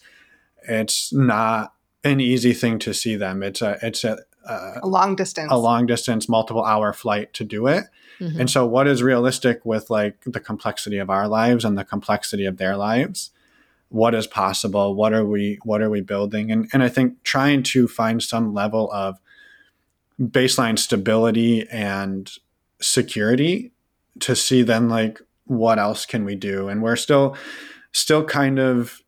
it's 0.67 1.13
not 1.13 1.73
an 2.03 2.19
easy 2.19 2.53
thing 2.53 2.79
to 2.79 2.93
see 2.93 3.15
them. 3.15 3.43
It's 3.43 3.61
a 3.61 3.77
it's 3.81 4.03
a, 4.03 4.17
a 4.45 4.87
long 4.87 5.15
distance. 5.15 5.51
a 5.51 5.57
long 5.57 5.85
distance 5.85 6.27
multiple 6.27 6.65
hour 6.65 6.91
flight 6.91 7.33
to 7.35 7.43
do 7.43 7.67
it. 7.67 7.85
Mm-hmm. 8.19 8.41
and 8.41 8.49
so 8.49 8.65
what 8.65 8.85
is 8.85 9.01
realistic 9.01 9.63
with 9.63 9.89
like 9.89 10.17
the 10.25 10.41
complexity 10.41 10.97
of 10.97 11.09
our 11.09 11.25
lives 11.25 11.63
and 11.63 11.77
the 11.77 11.85
complexity 11.85 12.45
of 12.45 12.57
their 12.57 12.75
lives 12.75 13.31
what 13.89 14.15
is 14.15 14.27
possible 14.27 14.95
what 14.95 15.13
are 15.13 15.25
we 15.25 15.59
what 15.63 15.81
are 15.81 15.89
we 15.89 16.01
building? 16.01 16.51
And 16.51 16.69
and 16.73 16.83
i 16.83 16.89
think 16.89 17.23
trying 17.23 17.63
to 17.63 17.87
find 17.87 18.21
some 18.21 18.53
level 18.53 18.91
of 18.91 19.19
baseline 20.21 20.77
stability 20.77 21.67
and 21.69 22.31
security 22.81 23.71
to 24.19 24.35
see 24.35 24.61
then 24.61 24.89
like 24.89 25.19
what 25.45 25.79
else 25.79 26.05
can 26.05 26.25
we 26.25 26.35
do? 26.35 26.67
And 26.69 26.83
we're 26.83 26.95
still 26.95 27.35
still 27.91 28.23
kind 28.23 28.59
of 28.59 29.01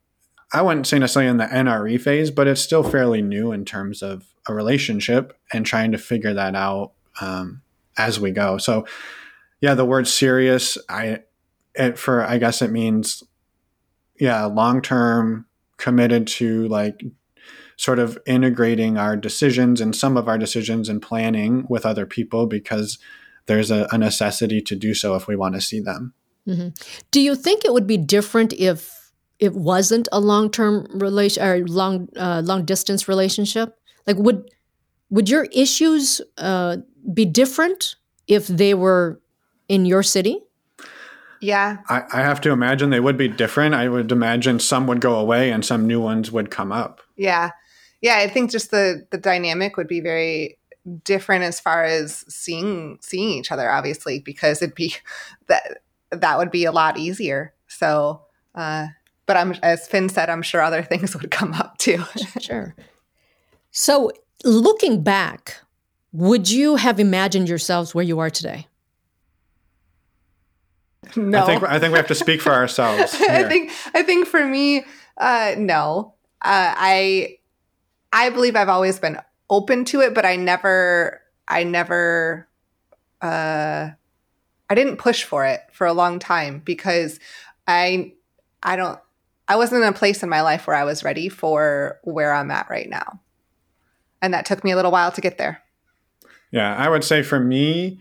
i 0.52 0.60
wouldn't 0.60 0.86
say 0.86 0.98
necessarily 0.98 1.30
in 1.30 1.36
the 1.36 1.44
nre 1.44 2.00
phase 2.00 2.32
but 2.32 2.48
it's 2.48 2.60
still 2.60 2.82
fairly 2.82 3.22
new 3.22 3.52
in 3.52 3.64
terms 3.64 4.02
of 4.02 4.26
a 4.48 4.54
relationship 4.54 5.38
and 5.52 5.64
trying 5.64 5.92
to 5.92 5.98
figure 5.98 6.34
that 6.34 6.56
out 6.56 6.92
um, 7.20 7.62
as 7.96 8.18
we 8.18 8.32
go. 8.32 8.58
So 8.58 8.84
yeah 9.62 9.74
the 9.74 9.86
word 9.86 10.06
serious 10.06 10.76
i 10.90 11.20
it 11.74 11.96
for 11.96 12.22
i 12.22 12.36
guess 12.36 12.60
it 12.60 12.70
means 12.70 13.22
yeah, 14.18 14.44
long 14.44 14.82
term 14.82 15.46
committed 15.76 16.26
to 16.26 16.68
like 16.68 17.02
sort 17.76 17.98
of 17.98 18.18
integrating 18.26 18.96
our 18.96 19.16
decisions 19.16 19.80
and 19.80 19.96
some 19.96 20.16
of 20.16 20.28
our 20.28 20.38
decisions 20.38 20.88
and 20.88 21.02
planning 21.02 21.66
with 21.68 21.84
other 21.84 22.06
people 22.06 22.46
because 22.46 22.98
there's 23.46 23.70
a, 23.70 23.88
a 23.90 23.98
necessity 23.98 24.60
to 24.60 24.76
do 24.76 24.94
so 24.94 25.14
if 25.16 25.26
we 25.26 25.34
want 25.34 25.54
to 25.54 25.60
see 25.60 25.80
them. 25.80 26.14
Mm-hmm. 26.46 26.68
Do 27.10 27.20
you 27.20 27.34
think 27.34 27.64
it 27.64 27.72
would 27.72 27.86
be 27.86 27.96
different 27.96 28.52
if 28.52 29.12
it 29.38 29.54
wasn't 29.54 30.08
a 30.12 30.20
long 30.20 30.50
term 30.50 30.86
relation 30.94 31.42
or 31.42 31.66
long 31.66 32.08
uh, 32.16 32.42
long 32.44 32.64
distance 32.64 33.08
relationship? 33.08 33.76
Like 34.06 34.16
would 34.16 34.50
would 35.10 35.28
your 35.28 35.46
issues 35.52 36.20
uh, 36.38 36.78
be 37.12 37.24
different 37.24 37.96
if 38.26 38.46
they 38.46 38.74
were 38.74 39.20
in 39.68 39.84
your 39.86 40.02
city? 40.02 40.40
Yeah. 41.42 41.78
I, 41.88 42.04
I, 42.12 42.20
have 42.20 42.40
to 42.42 42.50
imagine 42.50 42.90
they 42.90 43.00
would 43.00 43.18
be 43.18 43.26
different. 43.26 43.74
I 43.74 43.88
would 43.88 44.12
imagine 44.12 44.60
some 44.60 44.86
would 44.86 45.00
go 45.00 45.16
away 45.16 45.50
and 45.50 45.64
some 45.64 45.88
new 45.88 46.00
ones 46.00 46.30
would 46.30 46.52
come 46.52 46.70
up. 46.70 47.00
Yeah. 47.16 47.50
Yeah. 48.00 48.18
I 48.18 48.28
think 48.28 48.52
just 48.52 48.70
the 48.70 49.04
the 49.10 49.18
dynamic 49.18 49.76
would 49.76 49.88
be 49.88 50.00
very 50.00 50.56
different 51.02 51.42
as 51.42 51.58
far 51.58 51.82
as 51.82 52.24
seeing 52.32 52.98
seeing 53.00 53.30
each 53.30 53.50
other, 53.50 53.68
obviously, 53.68 54.20
because 54.20 54.62
it'd 54.62 54.76
be 54.76 54.94
that 55.48 55.82
that 56.10 56.38
would 56.38 56.52
be 56.52 56.64
a 56.64 56.72
lot 56.72 56.96
easier. 56.96 57.52
So 57.66 58.22
uh 58.54 58.86
but 59.26 59.36
I'm 59.36 59.56
as 59.64 59.88
Finn 59.88 60.08
said, 60.08 60.30
I'm 60.30 60.42
sure 60.42 60.60
other 60.62 60.82
things 60.84 61.16
would 61.16 61.32
come 61.32 61.54
up 61.54 61.76
too. 61.78 62.04
sure. 62.40 62.76
So 63.72 64.12
looking 64.44 65.02
back, 65.02 65.56
would 66.12 66.48
you 66.48 66.76
have 66.76 67.00
imagined 67.00 67.48
yourselves 67.48 67.96
where 67.96 68.04
you 68.04 68.20
are 68.20 68.30
today? 68.30 68.68
No, 71.16 71.42
I 71.42 71.46
think 71.46 71.62
I 71.62 71.78
think 71.78 71.92
we 71.92 71.98
have 71.98 72.06
to 72.08 72.14
speak 72.14 72.40
for 72.40 72.52
ourselves. 72.52 73.14
I 73.28 73.44
think 73.48 73.72
I 73.94 74.02
think 74.02 74.26
for 74.26 74.44
me, 74.44 74.84
uh, 75.16 75.54
no. 75.58 76.14
Uh, 76.40 76.74
I 76.76 77.38
I 78.12 78.30
believe 78.30 78.56
I've 78.56 78.68
always 78.68 78.98
been 78.98 79.18
open 79.48 79.84
to 79.86 80.00
it, 80.00 80.14
but 80.14 80.24
I 80.24 80.36
never 80.36 81.20
I 81.48 81.64
never 81.64 82.48
uh, 83.20 83.90
I 84.68 84.74
didn't 84.74 84.96
push 84.96 85.24
for 85.24 85.44
it 85.44 85.60
for 85.72 85.86
a 85.86 85.92
long 85.92 86.18
time 86.18 86.62
because 86.64 87.20
I 87.66 88.14
I 88.62 88.76
don't 88.76 88.98
I 89.48 89.56
wasn't 89.56 89.82
in 89.82 89.88
a 89.88 89.92
place 89.92 90.22
in 90.22 90.28
my 90.28 90.40
life 90.40 90.66
where 90.66 90.76
I 90.76 90.84
was 90.84 91.04
ready 91.04 91.28
for 91.28 91.98
where 92.04 92.32
I'm 92.32 92.50
at 92.50 92.70
right 92.70 92.88
now. 92.88 93.20
And 94.20 94.32
that 94.34 94.46
took 94.46 94.62
me 94.64 94.70
a 94.70 94.76
little 94.76 94.92
while 94.92 95.12
to 95.12 95.20
get 95.20 95.36
there. 95.36 95.62
Yeah, 96.52 96.76
I 96.76 96.88
would 96.88 97.02
say 97.02 97.22
for 97.22 97.40
me, 97.40 97.98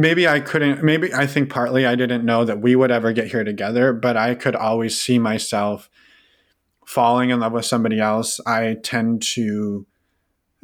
maybe 0.00 0.26
I 0.26 0.40
couldn't, 0.40 0.82
maybe 0.82 1.12
I 1.12 1.26
think 1.26 1.50
partly 1.50 1.84
I 1.84 1.94
didn't 1.94 2.24
know 2.24 2.46
that 2.46 2.62
we 2.62 2.74
would 2.74 2.90
ever 2.90 3.12
get 3.12 3.28
here 3.28 3.44
together, 3.44 3.92
but 3.92 4.16
I 4.16 4.34
could 4.34 4.56
always 4.56 4.98
see 4.98 5.18
myself 5.18 5.90
falling 6.86 7.28
in 7.28 7.40
love 7.40 7.52
with 7.52 7.66
somebody 7.66 8.00
else. 8.00 8.40
I 8.46 8.78
tend 8.82 9.20
to 9.34 9.86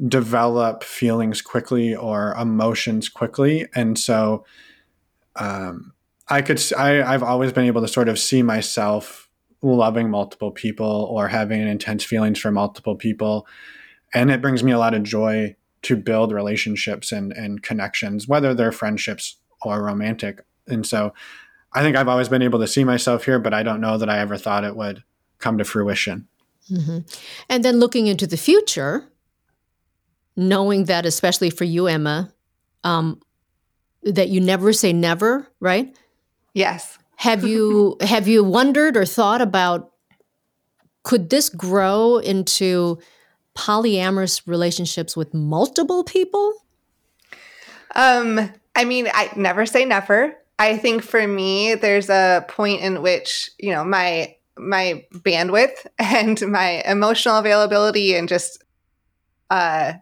develop 0.08 0.82
feelings 0.82 1.42
quickly 1.42 1.94
or 1.94 2.34
emotions 2.34 3.10
quickly. 3.10 3.66
And 3.74 3.98
so, 3.98 4.46
um, 5.36 5.92
I 6.28 6.40
could, 6.40 6.60
I, 6.76 7.02
I've 7.02 7.22
always 7.22 7.52
been 7.52 7.66
able 7.66 7.82
to 7.82 7.88
sort 7.88 8.08
of 8.08 8.18
see 8.18 8.42
myself 8.42 9.28
loving 9.60 10.10
multiple 10.10 10.50
people 10.50 11.08
or 11.10 11.28
having 11.28 11.60
intense 11.60 12.04
feelings 12.04 12.38
for 12.38 12.50
multiple 12.50 12.96
people. 12.96 13.46
And 14.14 14.30
it 14.30 14.40
brings 14.40 14.64
me 14.64 14.72
a 14.72 14.78
lot 14.78 14.94
of 14.94 15.02
joy 15.02 15.56
to 15.82 15.96
build 15.96 16.32
relationships 16.32 17.12
and, 17.12 17.32
and 17.32 17.62
connections, 17.62 18.26
whether 18.26 18.54
they're 18.54 18.72
friendships 18.72 19.36
or 19.62 19.82
romantic. 19.82 20.44
And 20.66 20.86
so 20.86 21.12
I 21.72 21.82
think 21.82 21.96
I've 21.96 22.08
always 22.08 22.28
been 22.28 22.42
able 22.42 22.58
to 22.60 22.66
see 22.66 22.84
myself 22.84 23.24
here, 23.24 23.38
but 23.38 23.54
I 23.54 23.62
don't 23.62 23.80
know 23.80 23.98
that 23.98 24.08
I 24.08 24.18
ever 24.18 24.36
thought 24.36 24.64
it 24.64 24.76
would 24.76 25.02
come 25.38 25.58
to 25.58 25.64
fruition. 25.64 26.26
Mm-hmm. 26.70 26.98
And 27.48 27.64
then 27.64 27.78
looking 27.78 28.06
into 28.06 28.26
the 28.26 28.36
future, 28.36 29.08
knowing 30.34 30.84
that, 30.84 31.06
especially 31.06 31.50
for 31.50 31.64
you, 31.64 31.86
Emma, 31.86 32.32
um, 32.82 33.20
that 34.02 34.28
you 34.28 34.40
never 34.40 34.72
say 34.72 34.92
never, 34.92 35.48
right? 35.60 35.96
Yes. 36.54 36.98
have 37.16 37.44
you 37.44 37.96
have 38.00 38.28
you 38.28 38.44
wondered 38.44 38.96
or 38.96 39.04
thought 39.04 39.42
about 39.42 39.92
could 41.02 41.30
this 41.30 41.48
grow 41.48 42.18
into 42.18 42.98
polyamorous 43.56 44.42
relationships 44.46 45.16
with 45.16 45.34
multiple 45.34 46.04
people? 46.04 46.52
Um, 47.94 48.52
I 48.74 48.84
mean, 48.84 49.08
I 49.12 49.30
never 49.36 49.66
say 49.66 49.84
never. 49.84 50.36
I 50.58 50.76
think 50.76 51.02
for 51.02 51.26
me, 51.26 51.74
there's 51.74 52.08
a 52.08 52.44
point 52.48 52.82
in 52.82 53.02
which, 53.02 53.50
you 53.58 53.70
know, 53.70 53.84
my 53.84 54.36
my 54.58 55.04
bandwidth 55.12 55.86
and 55.98 56.40
my 56.50 56.82
emotional 56.86 57.36
availability 57.36 58.14
and 58.14 58.28
just 58.28 58.64
uh 59.50 59.92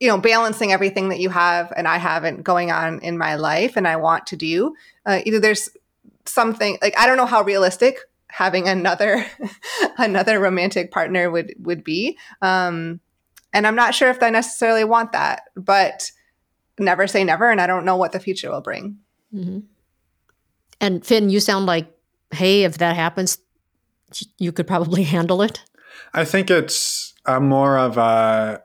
you 0.00 0.08
know 0.08 0.18
balancing 0.18 0.72
everything 0.72 1.08
that 1.08 1.18
you 1.18 1.28
have 1.28 1.72
and 1.76 1.88
i 1.88 1.96
haven't 1.96 2.42
going 2.42 2.70
on 2.70 3.00
in 3.00 3.18
my 3.18 3.34
life 3.34 3.76
and 3.76 3.88
i 3.88 3.96
want 3.96 4.26
to 4.26 4.36
do 4.36 4.74
uh, 5.06 5.20
either 5.26 5.40
there's 5.40 5.68
something 6.24 6.78
like 6.80 6.96
i 6.98 7.06
don't 7.06 7.16
know 7.16 7.26
how 7.26 7.42
realistic 7.42 7.98
having 8.28 8.68
another 8.68 9.24
another 9.98 10.38
romantic 10.38 10.90
partner 10.90 11.30
would 11.30 11.54
would 11.58 11.82
be 11.82 12.18
um 12.42 13.00
and 13.52 13.66
i'm 13.66 13.76
not 13.76 13.94
sure 13.94 14.10
if 14.10 14.22
i 14.22 14.30
necessarily 14.30 14.84
want 14.84 15.12
that 15.12 15.42
but 15.56 16.10
never 16.78 17.06
say 17.06 17.24
never 17.24 17.50
and 17.50 17.60
i 17.60 17.66
don't 17.66 17.84
know 17.84 17.96
what 17.96 18.12
the 18.12 18.20
future 18.20 18.50
will 18.50 18.60
bring 18.60 18.98
mm-hmm. 19.34 19.60
and 20.80 21.04
finn 21.04 21.30
you 21.30 21.40
sound 21.40 21.66
like 21.66 21.90
hey 22.30 22.64
if 22.64 22.78
that 22.78 22.94
happens 22.94 23.38
you 24.38 24.52
could 24.52 24.66
probably 24.66 25.02
handle 25.14 25.42
it 25.42 25.64
i 26.14 26.24
think 26.24 26.50
it's 26.50 27.14
a 27.26 27.40
more 27.40 27.78
of 27.78 27.96
a 27.98 28.62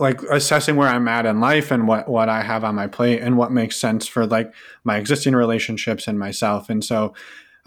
like 0.00 0.22
assessing 0.24 0.76
where 0.76 0.88
I'm 0.88 1.08
at 1.08 1.26
in 1.26 1.40
life 1.40 1.70
and 1.70 1.88
what 1.88 2.08
what 2.08 2.28
I 2.28 2.42
have 2.42 2.64
on 2.64 2.74
my 2.74 2.86
plate 2.86 3.20
and 3.20 3.36
what 3.36 3.52
makes 3.52 3.76
sense 3.76 4.06
for 4.06 4.26
like 4.26 4.52
my 4.84 4.96
existing 4.96 5.34
relationships 5.34 6.06
and 6.06 6.18
myself. 6.18 6.70
And 6.70 6.84
so 6.84 7.14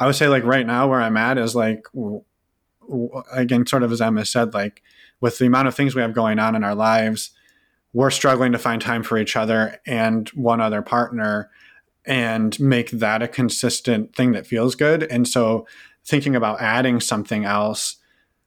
I 0.02 0.08
would 0.08 0.16
say 0.16 0.28
like 0.28 0.44
right 0.44 0.66
now 0.66 0.88
where 0.88 1.00
I'm 1.00 1.16
at 1.16 1.38
is 1.38 1.56
like 1.56 1.86
again 3.32 3.68
sort 3.68 3.84
of 3.84 3.92
as 3.92 4.02
Emma 4.02 4.26
said 4.26 4.52
like 4.52 4.82
with 5.20 5.38
the 5.38 5.46
amount 5.46 5.68
of 5.68 5.76
things 5.76 5.94
we 5.94 6.02
have 6.02 6.16
going 6.16 6.40
on 6.40 6.56
in 6.56 6.64
our 6.64 6.74
lives, 6.74 7.30
we're 7.94 8.10
struggling 8.10 8.52
to 8.54 8.58
find 8.58 8.82
time 8.82 9.04
for 9.04 9.20
each 9.20 9.36
other 9.36 9.80
and 9.86 10.28
one 10.30 10.60
other 10.60 10.82
partner 10.82 11.52
and 12.04 12.60
make 12.60 12.90
that 12.90 13.22
a 13.22 13.28
consistent 13.28 14.16
thing 14.16 14.32
that 14.32 14.48
feels 14.48 14.74
good. 14.74 15.04
And 15.04 15.28
so 15.28 15.68
thinking 16.04 16.36
about 16.36 16.60
adding 16.60 17.00
something 17.00 17.46
else 17.46 17.98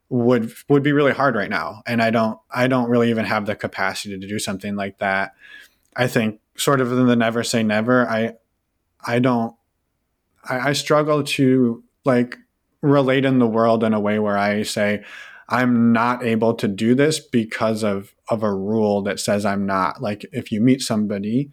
would 0.09 0.53
would 0.69 0.83
be 0.83 0.91
really 0.91 1.13
hard 1.13 1.35
right 1.35 1.49
now 1.49 1.83
and 1.87 2.03
i 2.03 2.11
don't 2.11 2.39
i 2.51 2.67
don't 2.67 2.91
really 2.91 3.09
even 3.09 3.25
have 3.25 3.47
the 3.47 3.57
capacity 3.57 4.19
to 4.19 4.29
do 4.29 4.39
something 4.39 4.77
like 4.77 4.99
that 4.99 5.33
i 5.97 6.07
think 6.07 6.41
sort 6.57 6.81
of 6.81 6.93
in 6.93 7.07
the 7.07 7.17
never 7.17 7.43
say 7.43 7.63
never 7.63 8.07
i 8.09 8.35
i 9.05 9.19
don't 9.19 9.57
I, 10.49 10.71
I 10.71 10.73
struggle 10.73 11.23
to 11.23 11.83
like 12.05 12.37
relate 12.83 13.25
in 13.25 13.39
the 13.39 13.47
world 13.47 13.83
in 13.83 13.95
a 13.95 14.01
way 14.01 14.19
where 14.19 14.37
i 14.37 14.63
say 14.63 15.03
i'm 15.49 15.93
not 15.93 16.23
able 16.23 16.55
to 16.55 16.69
do 16.69 16.95
this 16.95 17.19
because 17.19 17.83
of 17.83 18.15
of 18.29 18.43
a 18.43 18.55
rule 18.55 19.03
that 19.03 19.21
says 19.21 19.45
i'm 19.47 19.67
not 19.67 20.03
like 20.03 20.27
if 20.33 20.53
you 20.53 20.61
meet 20.61 20.83
somebody 20.83 21.51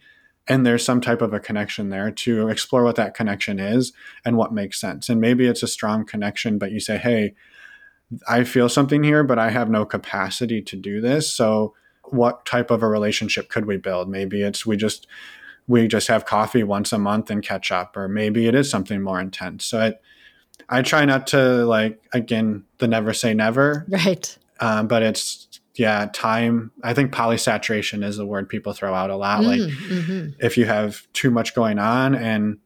and 0.48 0.66
there's 0.66 0.84
some 0.84 1.00
type 1.00 1.22
of 1.22 1.34
a 1.34 1.40
connection 1.40 1.90
there 1.90 2.12
to 2.12 2.50
explore 2.50 2.84
what 2.84 2.96
that 2.96 3.14
connection 3.14 3.60
is 3.60 3.94
and 4.26 4.36
what 4.36 4.54
makes 4.54 4.80
sense 4.80 5.08
and 5.08 5.22
maybe 5.22 5.48
it's 5.48 5.64
a 5.64 5.68
strong 5.68 6.06
connection 6.06 6.58
but 6.58 6.72
you 6.72 6.80
say 6.80 6.98
hey 6.98 7.34
I 8.28 8.44
feel 8.44 8.70
something 8.70 9.04
here, 9.04 9.24
but 9.24 9.40
I 9.40 9.50
have 9.50 9.70
no 9.70 9.86
capacity 9.86 10.62
to 10.64 10.76
do 10.76 11.02
this. 11.02 11.34
So, 11.34 11.74
what 12.06 12.46
type 12.46 12.72
of 12.72 12.84
a 12.84 12.88
relationship 12.88 13.48
could 13.50 13.66
we 13.66 13.78
build? 13.78 14.10
Maybe 14.10 14.42
it's 14.42 14.66
we 14.66 14.76
just 14.76 15.08
we 15.72 15.88
just 15.88 16.08
have 16.08 16.26
coffee 16.26 16.64
once 16.64 16.92
a 16.92 16.98
month 17.00 17.32
and 17.32 17.42
catch 17.42 17.72
up, 17.72 17.96
or 17.96 18.08
maybe 18.08 18.48
it 18.48 18.56
is 18.56 18.70
something 18.70 19.02
more 19.02 19.20
intense. 19.20 19.66
So, 19.66 19.82
it, 19.82 20.02
I 20.70 20.82
try 20.82 21.06
not 21.06 21.28
to 21.28 21.66
like 21.66 22.02
again 22.14 22.66
the 22.78 22.88
never 22.88 23.14
say 23.14 23.34
never, 23.34 23.86
right? 23.90 24.38
Um, 24.60 24.88
but 24.88 25.02
it's 25.02 25.48
yeah, 25.76 26.10
time. 26.14 26.72
I 26.84 26.94
think 26.94 27.14
polysaturation 27.14 28.04
is 28.04 28.18
the 28.18 28.26
word 28.26 28.50
people 28.50 28.74
throw 28.74 28.94
out 28.94 29.10
a 29.10 29.16
lot. 29.16 29.42
Mm, 29.42 29.48
like 29.48 29.60
mm-hmm. 29.60 30.30
if 30.40 30.58
you 30.58 30.66
have 30.66 31.08
too 31.14 31.32
much 31.32 31.56
going 31.56 31.80
on, 31.80 32.14
and 32.14 32.60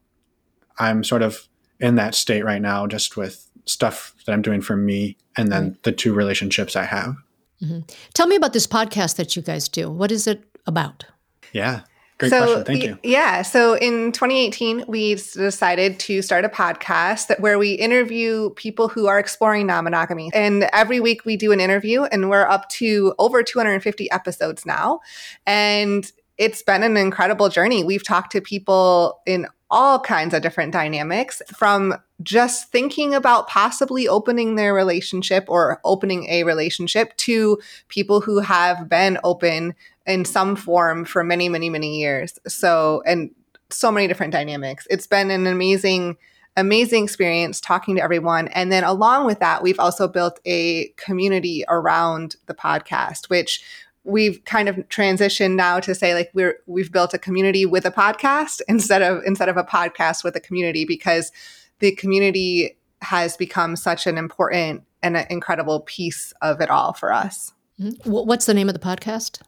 I'm 0.80 1.04
sort 1.04 1.22
of 1.22 1.48
in 1.80 1.96
that 1.96 2.16
state 2.16 2.44
right 2.44 2.62
now, 2.62 2.88
just 2.88 3.16
with 3.16 3.50
stuff 3.66 4.16
that 4.26 4.34
I'm 4.34 4.42
doing 4.42 4.62
for 4.62 4.76
me 4.76 5.18
and 5.38 5.52
then 5.52 5.64
right. 5.64 5.84
the 5.84 5.92
two 5.92 6.14
relationships 6.14 6.76
I 6.76 6.84
have. 6.84 7.16
Mm-hmm. 7.62 7.80
Tell 8.14 8.28
me 8.28 8.36
about 8.36 8.54
this 8.54 8.68
podcast 8.68 9.16
that 9.16 9.36
you 9.36 9.42
guys 9.42 9.68
do. 9.68 9.90
What 9.90 10.12
is 10.12 10.28
it 10.28 10.44
about? 10.66 11.06
Yeah. 11.52 11.82
Great 12.18 12.30
so, 12.30 12.44
question. 12.44 12.64
Thank 12.64 12.84
you. 12.84 13.00
Yeah. 13.04 13.42
So 13.42 13.74
in 13.74 14.14
2018, 14.14 14.86
we 14.88 15.16
decided 15.16 16.00
to 16.02 16.22
start 16.22 16.46
a 16.46 16.50
podcast 16.50 17.28
that 17.28 17.42
where 17.42 17.60
we 17.60 17.74
interview 17.74 18.52
people 18.52 18.88
who 18.88 19.08
are 19.08 19.20
exploring 19.20 19.68
non-monogamy. 19.68 20.32
And 20.34 20.70
every 20.72 21.02
week 21.02 21.26
we 21.26 21.36
do 21.36 21.52
an 21.52 21.60
interview 21.60 22.04
and 22.04 22.30
we're 22.30 22.48
up 22.48 22.70
to 22.70 23.14
over 23.20 23.44
250 23.44 24.10
episodes 24.12 24.66
now. 24.66 25.02
And 25.46 26.10
it's 26.38 26.62
been 26.62 26.84
an 26.84 26.96
incredible 26.96 27.50
journey. 27.50 27.84
We've 27.84 28.06
talked 28.06 28.32
to 28.32 28.42
people 28.42 29.20
in 29.26 29.48
all 29.70 30.00
kinds 30.00 30.34
of 30.34 30.42
different 30.42 30.72
dynamics 30.72 31.42
from 31.54 31.96
just 32.24 32.72
thinking 32.72 33.14
about 33.14 33.50
possibly 33.50 34.08
opening 34.08 34.56
their 34.56 34.74
relationship 34.74 35.44
or 35.50 35.82
opening 35.84 36.30
a 36.30 36.44
relationship 36.44 37.16
to 37.18 37.60
people 37.90 38.22
who 38.22 38.40
have 38.40 38.88
been 38.88 39.18
open 39.24 39.76
in 40.06 40.26
some 40.26 40.56
form 40.56 41.06
for 41.06 41.24
many, 41.24 41.50
many, 41.50 41.70
many 41.70 42.00
years. 42.00 42.38
So, 42.48 43.02
and 43.06 43.32
so 43.70 43.92
many 43.92 44.08
different 44.08 44.34
dynamics. 44.34 44.88
It's 44.90 45.08
been 45.08 45.32
an 45.32 45.48
amazing, 45.48 46.18
amazing 46.56 47.04
experience 47.04 47.60
talking 47.60 47.96
to 47.96 48.04
everyone. 48.04 48.48
And 48.50 48.72
then 48.72 48.84
along 48.84 49.26
with 49.26 49.40
that, 49.40 49.64
we've 49.64 49.80
also 49.80 50.08
built 50.08 50.40
a 50.46 50.90
community 50.98 51.64
around 51.68 52.36
the 52.46 52.54
podcast, 52.54 53.30
which 53.30 53.64
we've 54.04 54.44
kind 54.46 54.70
of 54.70 54.76
transitioned 54.90 55.56
now 55.56 55.80
to 55.80 55.96
say 55.96 56.14
like 56.14 56.30
we're 56.34 56.60
we've 56.68 56.92
built 56.92 57.14
a 57.14 57.18
community 57.18 57.66
with 57.66 57.86
a 57.86 57.92
podcast 57.92 58.62
instead 58.68 59.02
of 59.02 59.24
instead 59.26 59.50
of 59.50 59.58
a 59.58 59.64
podcast 59.64 60.24
with 60.24 60.36
a 60.36 60.40
community 60.40 60.86
because 60.86 61.32
the 61.80 61.92
community 61.96 62.78
has 63.02 63.36
become 63.36 63.76
such 63.76 64.08
an 64.08 64.18
important 64.18 64.84
and 65.04 65.18
an 65.18 65.26
incredible 65.30 65.82
piece 65.82 66.34
of 66.42 66.62
it 66.62 66.70
all 66.70 66.94
for 66.94 67.12
us. 67.12 67.52
Mm-hmm. 67.80 68.10
What's 68.10 68.46
the 68.46 68.54
name 68.54 68.70
of 68.70 68.74
the 68.74 68.80
podcast? 68.80 69.42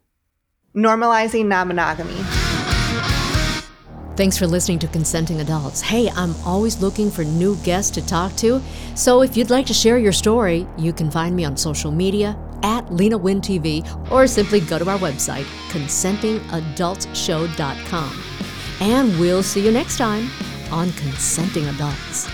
Normalizing 0.76 1.48
non 1.48 1.68
monogamy. 1.68 2.24
Thanks 4.18 4.38
for 4.38 4.48
listening 4.48 4.80
to 4.80 4.88
Consenting 4.88 5.40
Adults. 5.42 5.80
Hey, 5.80 6.10
I'm 6.10 6.34
always 6.44 6.82
looking 6.82 7.12
for 7.12 7.24
new 7.24 7.56
guests 7.58 7.92
to 7.92 8.04
talk 8.06 8.36
to. 8.38 8.60
So 8.96 9.22
if 9.22 9.38
you'd 9.38 9.52
like 9.52 9.68
to 9.68 9.76
share 9.76 10.00
your 10.00 10.12
story, 10.12 10.66
you 10.76 10.92
can 10.92 11.12
find 11.12 11.36
me 11.36 11.46
on 11.46 11.56
social 11.56 11.92
media 11.92 12.36
at 12.64 12.92
Lena 12.92 13.16
Wynn 13.16 13.42
TV 13.42 13.86
or 14.12 14.26
simply 14.26 14.60
go 14.60 14.80
to 14.80 14.90
our 14.90 14.98
website, 14.98 15.46
consentingadultsshow.com. 15.70 18.24
And 18.80 19.20
we'll 19.20 19.44
see 19.44 19.64
you 19.64 19.72
next 19.72 20.00
time 20.00 20.32
on 20.72 20.92
Consenting 20.94 21.68
Adults. 21.68 22.28